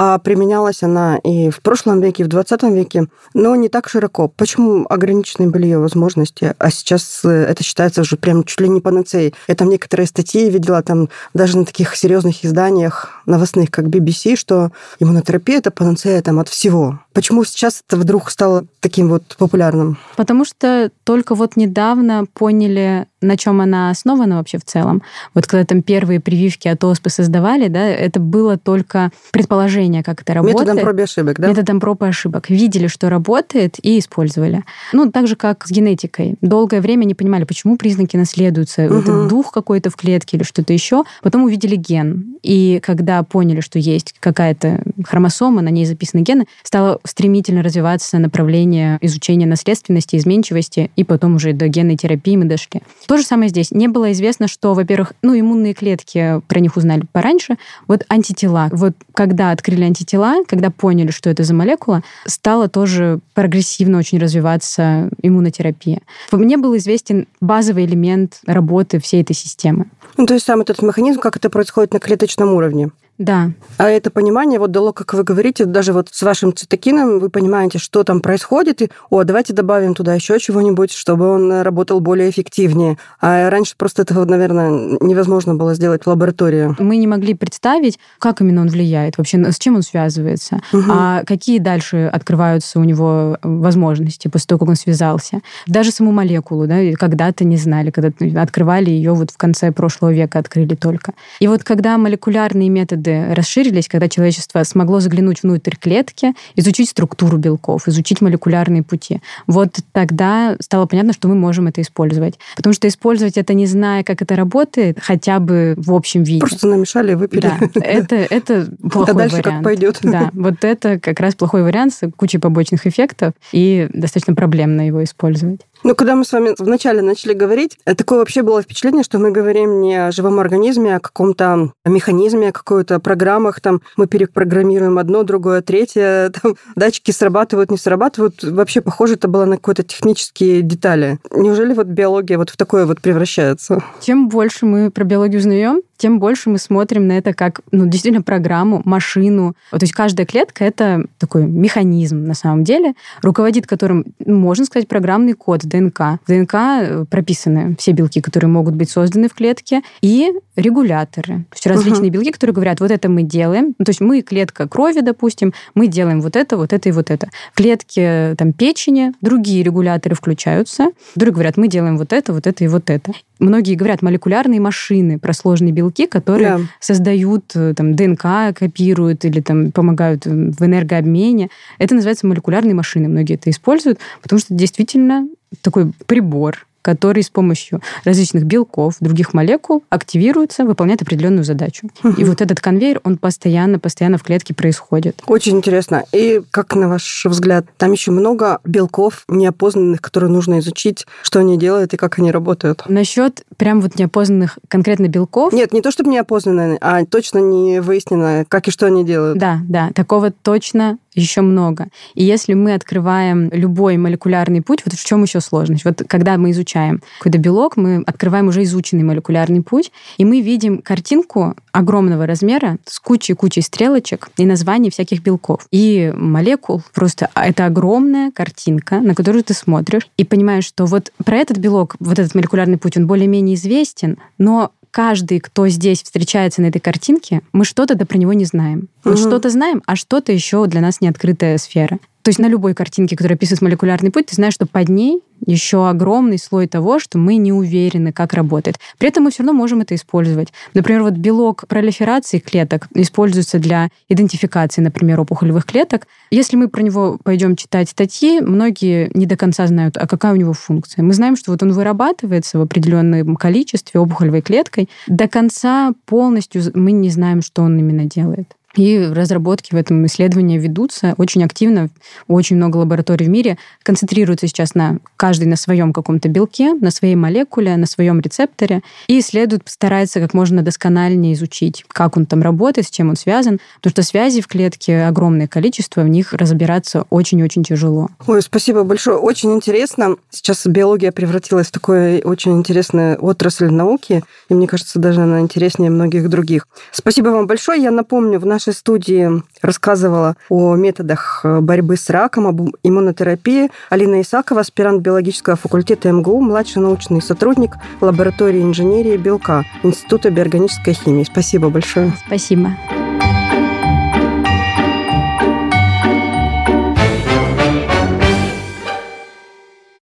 а 0.00 0.18
применялась 0.18 0.84
она 0.84 1.18
и 1.24 1.50
в 1.50 1.60
прошлом 1.60 2.00
веке, 2.00 2.22
и 2.22 2.24
в 2.24 2.28
20 2.28 2.62
веке, 2.64 3.06
но 3.34 3.56
не 3.56 3.68
так 3.68 3.88
широко. 3.88 4.28
Почему 4.28 4.86
ограничены 4.88 5.50
были 5.50 5.64
ее 5.64 5.78
возможности, 5.78 6.54
а 6.56 6.70
сейчас 6.70 7.24
э, 7.24 7.37
это 7.38 7.62
считается 7.62 8.00
уже 8.00 8.16
прям 8.16 8.44
чуть 8.44 8.60
ли 8.60 8.68
не 8.68 8.80
панацеей? 8.80 9.34
Я 9.46 9.54
там 9.54 9.68
некоторые 9.68 10.06
статьи 10.06 10.50
видела, 10.50 10.82
там 10.82 11.08
даже 11.34 11.58
на 11.58 11.64
таких 11.64 11.94
серьезных 11.96 12.44
изданиях 12.44 13.22
новостных, 13.26 13.70
как 13.70 13.86
BBC, 13.86 14.36
что 14.36 14.70
иммунотерапия– 14.98 15.58
это 15.58 15.70
панацея 15.70 16.22
там 16.22 16.38
от 16.38 16.48
всего. 16.48 17.00
Почему 17.12 17.44
сейчас 17.44 17.82
это 17.86 17.96
вдруг 17.96 18.30
стало 18.30 18.64
таким 18.80 19.08
вот 19.08 19.36
популярным? 19.38 19.98
Потому 20.16 20.44
что 20.44 20.90
только 21.04 21.34
вот 21.34 21.56
недавно 21.56 22.26
поняли, 22.32 23.06
на 23.20 23.36
чем 23.36 23.60
она 23.60 23.90
основана 23.90 24.36
вообще 24.36 24.58
в 24.58 24.64
целом. 24.64 25.02
Вот 25.34 25.46
когда 25.46 25.64
там 25.64 25.82
первые 25.82 26.20
прививки 26.20 26.68
от 26.68 26.82
оспы 26.84 27.10
создавали, 27.10 27.68
да, 27.68 27.86
это 27.86 28.20
было 28.20 28.56
только 28.56 29.10
предположение, 29.32 30.02
как 30.02 30.22
это 30.22 30.34
работает. 30.34 30.60
Методом 30.60 30.82
проб 30.82 30.98
и 30.98 31.02
ошибок, 31.02 31.40
да? 31.40 31.48
Методом 31.48 31.80
проб 31.80 32.02
и 32.02 32.06
ошибок. 32.06 32.50
Видели, 32.50 32.86
что 32.86 33.10
работает, 33.10 33.76
и 33.82 33.98
использовали. 33.98 34.64
Ну, 34.92 35.10
так 35.10 35.26
же, 35.26 35.36
как 35.36 35.66
с 35.66 35.70
генетикой. 35.70 36.36
Долгое 36.40 36.80
время 36.80 37.04
не 37.04 37.14
понимали, 37.14 37.44
почему 37.44 37.76
признаки 37.76 38.16
наследуются. 38.16 38.86
Угу. 38.86 38.94
Это 38.94 39.28
дух 39.28 39.52
какой-то 39.52 39.90
в 39.90 39.96
клетке 39.96 40.36
или 40.36 40.44
что-то 40.44 40.72
еще. 40.72 41.04
Потом 41.22 41.44
увидели 41.44 41.76
ген. 41.76 42.36
И 42.42 42.80
когда 42.84 43.22
поняли, 43.22 43.60
что 43.60 43.78
есть 43.78 44.14
какая-то 44.20 44.82
хромосома, 45.04 45.62
на 45.62 45.68
ней 45.68 45.86
записаны 45.86 46.20
гены, 46.20 46.46
стало 46.62 47.00
стремительно 47.04 47.62
развиваться 47.62 48.18
направление 48.18 48.98
изучения 49.00 49.46
наследственности, 49.46 50.16
изменчивости, 50.16 50.90
и 50.96 51.04
потом 51.04 51.36
уже 51.36 51.52
до 51.52 51.68
генной 51.68 51.96
терапии 51.96 52.36
мы 52.36 52.44
дошли. 52.44 52.82
То 53.08 53.16
же 53.16 53.22
самое 53.24 53.48
здесь. 53.48 53.70
Не 53.70 53.88
было 53.88 54.12
известно, 54.12 54.48
что, 54.48 54.74
во-первых, 54.74 55.14
ну, 55.22 55.32
иммунные 55.38 55.72
клетки, 55.72 56.42
про 56.46 56.60
них 56.60 56.76
узнали 56.76 57.04
пораньше, 57.10 57.56
вот 57.86 58.04
антитела. 58.10 58.68
Вот 58.70 58.92
когда 59.14 59.50
открыли 59.50 59.84
антитела, 59.84 60.44
когда 60.46 60.70
поняли, 60.70 61.10
что 61.10 61.30
это 61.30 61.42
за 61.42 61.54
молекула, 61.54 62.02
стала 62.26 62.68
тоже 62.68 63.20
прогрессивно 63.32 63.96
очень 63.96 64.18
развиваться 64.18 65.08
иммунотерапия. 65.22 66.02
Мне 66.32 66.58
был 66.58 66.76
известен 66.76 67.26
базовый 67.40 67.86
элемент 67.86 68.40
работы 68.46 69.00
всей 69.00 69.22
этой 69.22 69.34
системы. 69.34 69.86
Ну, 70.18 70.26
то 70.26 70.34
есть 70.34 70.44
сам 70.44 70.60
этот 70.60 70.82
механизм, 70.82 71.20
как 71.20 71.38
это 71.38 71.48
происходит 71.48 71.94
на 71.94 72.00
клеточном 72.00 72.52
уровне. 72.52 72.90
Да. 73.18 73.50
А 73.78 73.88
это 73.88 74.10
понимание 74.10 74.60
вот 74.60 74.70
дало, 74.70 74.92
как 74.92 75.12
вы 75.12 75.24
говорите, 75.24 75.64
даже 75.64 75.92
вот 75.92 76.08
с 76.12 76.22
вашим 76.22 76.54
цитокином 76.54 77.18
вы 77.18 77.30
понимаете, 77.30 77.78
что 77.78 78.04
там 78.04 78.20
происходит, 78.20 78.80
и, 78.80 78.90
о, 79.10 79.24
давайте 79.24 79.52
добавим 79.52 79.94
туда 79.94 80.14
еще 80.14 80.38
чего-нибудь, 80.38 80.92
чтобы 80.92 81.28
он 81.28 81.62
работал 81.62 81.98
более 82.00 82.30
эффективнее. 82.30 82.96
А 83.20 83.50
раньше 83.50 83.74
просто 83.76 84.02
этого, 84.02 84.24
наверное, 84.24 84.98
невозможно 85.00 85.56
было 85.56 85.74
сделать 85.74 86.04
в 86.04 86.06
лаборатории. 86.06 86.76
Мы 86.78 86.96
не 86.96 87.08
могли 87.08 87.34
представить, 87.34 87.98
как 88.20 88.40
именно 88.40 88.60
он 88.60 88.68
влияет, 88.68 89.18
вообще 89.18 89.38
с 89.50 89.58
чем 89.58 89.74
он 89.74 89.82
связывается, 89.82 90.60
угу. 90.72 90.84
а 90.88 91.24
какие 91.24 91.58
дальше 91.58 92.08
открываются 92.12 92.78
у 92.78 92.84
него 92.84 93.36
возможности 93.42 94.28
после 94.28 94.46
того, 94.46 94.60
как 94.60 94.68
он 94.68 94.76
связался. 94.76 95.40
Даже 95.66 95.90
саму 95.90 96.12
молекулу, 96.12 96.68
да, 96.68 96.78
когда-то 96.94 97.44
не 97.44 97.56
знали, 97.56 97.90
когда 97.90 98.12
открывали 98.40 98.90
ее 98.90 99.12
вот 99.12 99.32
в 99.32 99.36
конце 99.36 99.72
прошлого 99.72 100.12
века, 100.12 100.38
открыли 100.38 100.76
только. 100.76 101.14
И 101.40 101.48
вот 101.48 101.64
когда 101.64 101.98
молекулярные 101.98 102.68
методы 102.68 103.07
методы 103.08 103.34
расширились, 103.34 103.88
когда 103.88 104.08
человечество 104.08 104.62
смогло 104.62 105.00
заглянуть 105.00 105.42
внутрь 105.42 105.76
клетки, 105.76 106.34
изучить 106.56 106.90
структуру 106.90 107.38
белков, 107.38 107.88
изучить 107.88 108.20
молекулярные 108.20 108.82
пути. 108.82 109.20
Вот 109.46 109.76
тогда 109.92 110.56
стало 110.60 110.86
понятно, 110.86 111.12
что 111.12 111.28
мы 111.28 111.34
можем 111.34 111.66
это 111.66 111.80
использовать. 111.80 112.38
Потому 112.56 112.72
что 112.72 112.88
использовать 112.88 113.36
это, 113.36 113.54
не 113.54 113.66
зная, 113.66 114.02
как 114.02 114.22
это 114.22 114.36
работает, 114.36 114.98
хотя 115.00 115.38
бы 115.38 115.74
в 115.76 115.92
общем 115.92 116.22
виде. 116.22 116.40
Просто 116.40 116.66
намешали 116.66 117.12
и 117.12 117.14
выпили. 117.14 117.40
Да, 117.40 117.58
это, 117.80 118.16
это 118.16 118.68
плохой 118.92 119.14
а 119.14 119.16
дальше 119.16 119.36
вариант. 119.36 119.56
как 119.56 119.64
пойдет. 119.64 119.98
Да, 120.02 120.30
вот 120.32 120.64
это 120.64 120.98
как 120.98 121.20
раз 121.20 121.34
плохой 121.34 121.62
вариант 121.62 121.94
с 121.94 122.10
кучей 122.16 122.38
побочных 122.38 122.86
эффектов, 122.86 123.34
и 123.52 123.88
достаточно 123.92 124.34
проблемно 124.34 124.86
его 124.86 125.02
использовать. 125.04 125.60
Ну, 125.84 125.94
когда 125.94 126.16
мы 126.16 126.24
с 126.24 126.32
вами 126.32 126.54
вначале 126.58 127.02
начали 127.02 127.32
говорить, 127.32 127.78
э, 127.84 127.94
такое 127.94 128.18
вообще 128.18 128.42
было 128.42 128.62
впечатление, 128.62 129.04
что 129.04 129.18
мы 129.18 129.30
говорим 129.30 129.80
не 129.80 130.06
о 130.06 130.10
живом 130.10 130.40
организме, 130.40 130.94
а 130.94 130.96
о 130.96 131.00
каком-то 131.00 131.72
механизме, 131.84 132.48
о 132.48 132.52
какой-то 132.52 132.98
программах, 132.98 133.60
там 133.60 133.80
мы 133.96 134.06
перепрограммируем 134.06 134.98
одно, 134.98 135.22
другое, 135.22 135.62
третье, 135.62 136.30
там 136.42 136.56
датчики 136.74 137.10
срабатывают, 137.10 137.70
не 137.70 137.78
срабатывают. 137.78 138.42
Вообще 138.42 138.80
похоже 138.80 139.14
это 139.14 139.28
было 139.28 139.44
на 139.44 139.56
какие-то 139.56 139.82
технические 139.84 140.62
детали. 140.62 141.18
Неужели 141.32 141.74
вот 141.74 141.86
биология 141.86 142.38
вот 142.38 142.50
в 142.50 142.56
такое 142.56 142.86
вот 142.86 143.00
превращается? 143.00 143.82
Чем 144.00 144.28
больше 144.28 144.66
мы 144.66 144.90
про 144.90 145.04
биологию 145.04 145.38
узнаем, 145.38 145.82
тем 145.98 146.20
больше 146.20 146.48
мы 146.48 146.58
смотрим 146.58 147.06
на 147.06 147.18
это 147.18 147.34
как 147.34 147.60
ну, 147.72 147.86
действительно 147.86 148.22
программу, 148.22 148.80
машину. 148.84 149.54
То 149.70 149.78
есть 149.80 149.92
каждая 149.92 150.26
клетка— 150.26 150.64
это 150.66 151.04
такой 151.18 151.44
механизм 151.44 152.24
на 152.24 152.34
самом 152.34 152.64
деле, 152.64 152.94
руководит 153.20 153.66
которым, 153.66 154.06
ну, 154.24 154.38
можно 154.38 154.64
сказать, 154.64 154.88
программный 154.88 155.34
код 155.34 155.60
ДНК. 155.64 156.20
В 156.24 156.28
ДНК 156.28 156.54
э, 156.54 157.04
прописаны 157.10 157.76
все 157.78 157.92
белки, 157.92 158.20
которые 158.20 158.48
могут 158.48 158.74
быть 158.74 158.90
созданы 158.90 159.28
в 159.28 159.34
клетке, 159.34 159.82
и 160.00 160.32
регуляторы. 160.56 161.44
То 161.50 161.54
есть 161.54 161.66
различные 161.66 162.10
uh-huh. 162.10 162.14
белки, 162.14 162.30
которые 162.30 162.54
говорят, 162.54 162.80
вот 162.80 162.90
это 162.90 163.08
мы 163.08 163.22
делаем. 163.22 163.74
Ну, 163.78 163.84
то 163.84 163.90
есть 163.90 164.00
мы 164.00 164.22
клетка 164.22 164.68
крови, 164.68 165.00
допустим, 165.00 165.52
мы 165.74 165.88
делаем 165.88 166.20
вот 166.20 166.36
это, 166.36 166.56
вот 166.56 166.72
это 166.72 166.88
и 166.88 166.92
вот 166.92 167.10
это. 167.10 167.28
В 167.52 167.56
клетке 167.56 168.34
там, 168.38 168.52
печени 168.52 169.12
другие 169.20 169.62
регуляторы 169.62 170.14
включаются. 170.14 170.90
Другие 171.14 171.34
говорят, 171.34 171.56
мы 171.56 171.68
делаем 171.68 171.98
вот 171.98 172.12
это, 172.12 172.32
вот 172.32 172.46
это 172.46 172.64
и 172.64 172.68
вот 172.68 172.88
это. 172.90 173.12
Многие 173.38 173.74
говорят 173.74 174.02
молекулярные 174.02 174.60
машины 174.60 175.18
про 175.18 175.32
сложные 175.32 175.72
белки, 175.72 176.06
которые 176.06 176.58
да. 176.58 176.60
создают 176.80 177.52
э, 177.54 177.74
там, 177.74 177.94
ДНК, 177.94 178.56
копируют 178.56 179.24
или 179.24 179.40
там, 179.40 179.72
помогают 179.72 180.26
в 180.26 180.64
энергообмене. 180.64 181.48
Это 181.78 181.94
называется 181.94 182.26
молекулярные 182.26 182.74
машины. 182.74 183.08
Многие 183.08 183.34
это 183.34 183.50
используют, 183.50 183.98
потому 184.22 184.40
что 184.40 184.54
действительно 184.54 185.28
такой 185.62 185.92
прибор, 186.06 186.66
который 186.82 187.22
с 187.22 187.30
помощью 187.30 187.80
различных 188.04 188.44
белков, 188.44 188.96
других 189.00 189.34
молекул 189.34 189.84
активируется, 189.90 190.64
выполняет 190.64 191.02
определенную 191.02 191.44
задачу. 191.44 191.88
И 192.16 192.24
вот 192.24 192.40
этот 192.40 192.60
конвейер, 192.60 193.00
он 193.04 193.18
постоянно, 193.18 193.78
постоянно 193.78 194.18
в 194.18 194.22
клетке 194.22 194.54
происходит. 194.54 195.22
Очень 195.26 195.58
интересно. 195.58 196.04
И 196.12 196.40
как, 196.50 196.74
на 196.74 196.88
ваш 196.88 197.24
взгляд, 197.26 197.66
там 197.76 197.92
еще 197.92 198.10
много 198.10 198.60
белков 198.64 199.24
неопознанных, 199.28 200.00
которые 200.00 200.30
нужно 200.30 200.58
изучить, 200.60 201.06
что 201.22 201.40
они 201.40 201.58
делают 201.58 201.94
и 201.94 201.96
как 201.96 202.18
они 202.18 202.30
работают? 202.30 202.84
Насчет 202.88 203.44
прям 203.56 203.80
вот 203.80 203.98
неопознанных 203.98 204.58
конкретно 204.68 205.08
белков? 205.08 205.52
Нет, 205.52 205.72
не 205.72 205.82
то 205.82 205.90
чтобы 205.90 206.10
неопознанные, 206.10 206.78
а 206.80 207.04
точно 207.04 207.38
не 207.38 207.80
выяснено, 207.80 208.44
как 208.48 208.68
и 208.68 208.70
что 208.70 208.86
они 208.86 209.04
делают. 209.04 209.38
Да, 209.38 209.60
да, 209.68 209.90
такого 209.94 210.30
точно 210.30 210.98
еще 211.18 211.40
много. 211.40 211.88
И 212.14 212.24
если 212.24 212.54
мы 212.54 212.74
открываем 212.74 213.50
любой 213.52 213.96
молекулярный 213.96 214.62
путь, 214.62 214.82
вот 214.84 214.94
в 214.94 215.04
чем 215.04 215.22
еще 215.22 215.40
сложность? 215.40 215.84
Вот 215.84 216.02
когда 216.06 216.36
мы 216.36 216.50
изучаем 216.52 217.02
какой-то 217.18 217.38
белок, 217.38 217.76
мы 217.76 218.02
открываем 218.06 218.48
уже 218.48 218.62
изученный 218.62 219.04
молекулярный 219.04 219.62
путь, 219.62 219.92
и 220.16 220.24
мы 220.24 220.40
видим 220.40 220.78
картинку 220.78 221.54
огромного 221.72 222.26
размера 222.26 222.78
с 222.86 222.98
кучей-кучей 223.00 223.62
стрелочек 223.62 224.30
и 224.36 224.46
названий 224.46 224.90
всяких 224.90 225.22
белков. 225.22 225.66
И 225.70 226.12
молекул 226.16 226.82
просто 226.94 227.30
это 227.34 227.66
огромная 227.66 228.30
картинка, 228.30 229.00
на 229.00 229.14
которую 229.14 229.44
ты 229.44 229.54
смотришь 229.54 230.08
и 230.16 230.24
понимаешь, 230.24 230.64
что 230.64 230.86
вот 230.86 231.12
про 231.24 231.36
этот 231.36 231.58
белок, 231.58 231.96
вот 232.00 232.18
этот 232.18 232.34
молекулярный 232.34 232.78
путь, 232.78 232.96
он 232.96 233.06
более-менее 233.06 233.56
известен, 233.56 234.18
но 234.38 234.72
каждый, 234.90 235.40
кто 235.40 235.68
здесь 235.68 236.02
встречается 236.02 236.62
на 236.62 236.66
этой 236.66 236.80
картинке, 236.80 237.42
мы 237.52 237.64
что-то 237.64 237.94
да 237.94 238.04
про 238.06 238.18
него 238.18 238.32
не 238.32 238.44
знаем. 238.44 238.88
Мы 239.04 239.12
угу. 239.12 239.20
что-то 239.20 239.50
знаем, 239.50 239.82
а 239.86 239.96
что-то 239.96 240.32
еще 240.32 240.66
для 240.66 240.80
нас 240.80 241.00
не 241.00 241.08
открытая 241.08 241.58
сфера. 241.58 241.98
То 242.28 242.30
есть 242.30 242.40
на 242.40 242.46
любой 242.46 242.74
картинке, 242.74 243.16
которая 243.16 243.36
описывает 243.36 243.62
молекулярный 243.62 244.10
путь, 244.10 244.26
ты 244.26 244.34
знаешь, 244.34 244.52
что 244.52 244.66
под 244.66 244.90
ней 244.90 245.22
еще 245.46 245.88
огромный 245.88 246.38
слой 246.38 246.66
того, 246.66 246.98
что 246.98 247.16
мы 247.16 247.36
не 247.36 247.54
уверены, 247.54 248.12
как 248.12 248.34
работает. 248.34 248.78
При 248.98 249.08
этом 249.08 249.24
мы 249.24 249.30
все 249.30 249.42
равно 249.42 249.54
можем 249.54 249.80
это 249.80 249.94
использовать. 249.94 250.48
Например, 250.74 251.04
вот 251.04 251.14
белок 251.14 251.64
пролиферации 251.68 252.38
клеток 252.38 252.88
используется 252.92 253.58
для 253.58 253.88
идентификации, 254.10 254.82
например, 254.82 255.18
опухолевых 255.20 255.64
клеток. 255.64 256.06
Если 256.30 256.56
мы 256.56 256.68
про 256.68 256.82
него 256.82 257.18
пойдем 257.24 257.56
читать 257.56 257.88
статьи, 257.88 258.42
многие 258.42 259.10
не 259.14 259.24
до 259.24 259.38
конца 259.38 259.66
знают, 259.66 259.96
а 259.96 260.06
какая 260.06 260.34
у 260.34 260.36
него 260.36 260.52
функция. 260.52 261.02
Мы 261.02 261.14
знаем, 261.14 261.34
что 261.34 261.52
вот 261.52 261.62
он 261.62 261.72
вырабатывается 261.72 262.58
в 262.58 262.60
определенном 262.60 263.36
количестве 263.36 264.00
опухолевой 264.00 264.42
клеткой. 264.42 264.90
До 265.06 265.28
конца 265.28 265.94
полностью 266.04 266.62
мы 266.74 266.92
не 266.92 267.08
знаем, 267.08 267.40
что 267.40 267.62
он 267.62 267.78
именно 267.78 268.04
делает. 268.04 268.57
И 268.78 268.96
разработки 269.00 269.74
в 269.74 269.76
этом 269.76 270.06
исследовании 270.06 270.56
ведутся 270.56 271.14
очень 271.18 271.42
активно. 271.44 271.88
Очень 272.28 272.56
много 272.56 272.76
лабораторий 272.76 273.26
в 273.26 273.28
мире 273.28 273.58
концентрируются 273.82 274.46
сейчас 274.46 274.76
на 274.76 274.98
каждый 275.16 275.46
на 275.48 275.56
своем 275.56 275.92
каком-то 275.92 276.28
белке, 276.28 276.74
на 276.74 276.92
своей 276.92 277.16
молекуле, 277.16 277.76
на 277.76 277.86
своем 277.86 278.20
рецепторе. 278.20 278.82
И 279.08 279.18
исследуют, 279.18 279.64
стараются 279.66 280.20
как 280.20 280.32
можно 280.32 280.62
доскональнее 280.62 281.34
изучить, 281.34 281.84
как 281.88 282.16
он 282.16 282.24
там 282.24 282.40
работает, 282.40 282.86
с 282.86 282.90
чем 282.90 283.08
он 283.08 283.16
связан. 283.16 283.58
Потому 283.78 283.90
что 283.90 284.02
связей 284.04 284.40
в 284.42 284.46
клетке 284.46 285.02
огромное 285.02 285.48
количество, 285.48 286.02
в 286.02 286.08
них 286.08 286.32
разбираться 286.32 287.04
очень-очень 287.10 287.64
тяжело. 287.64 288.10
Ой, 288.28 288.40
спасибо 288.42 288.84
большое. 288.84 289.16
Очень 289.16 289.54
интересно. 289.54 290.14
Сейчас 290.30 290.64
биология 290.64 291.10
превратилась 291.10 291.66
в 291.66 291.72
такую 291.72 292.20
очень 292.20 292.56
интересную 292.56 293.18
отрасль 293.20 293.70
науки. 293.70 294.22
И 294.48 294.54
мне 294.54 294.68
кажется, 294.68 295.00
даже 295.00 295.22
она 295.22 295.40
интереснее 295.40 295.90
многих 295.90 296.28
других. 296.28 296.68
Спасибо 296.92 297.30
вам 297.30 297.48
большое. 297.48 297.82
Я 297.82 297.90
напомню, 297.90 298.38
в 298.38 298.46
нашей 298.68 298.78
студии 298.78 299.42
рассказывала 299.62 300.36
о 300.48 300.74
методах 300.74 301.40
борьбы 301.44 301.96
с 301.96 302.10
раком, 302.10 302.46
об 302.46 302.60
иммунотерапии 302.82 303.70
Алина 303.90 304.20
Исакова, 304.20 304.60
аспирант 304.60 305.02
биологического 305.02 305.56
факультета 305.56 306.10
МГУ, 306.12 306.40
младший 306.40 306.82
научный 306.82 307.22
сотрудник 307.22 307.76
лаборатории 308.00 308.62
инженерии 308.62 309.16
белка 309.16 309.64
Института 309.82 310.30
биорганической 310.30 310.92
химии. 310.94 311.24
Спасибо 311.24 311.70
большое. 311.70 312.12
Спасибо. 312.26 312.70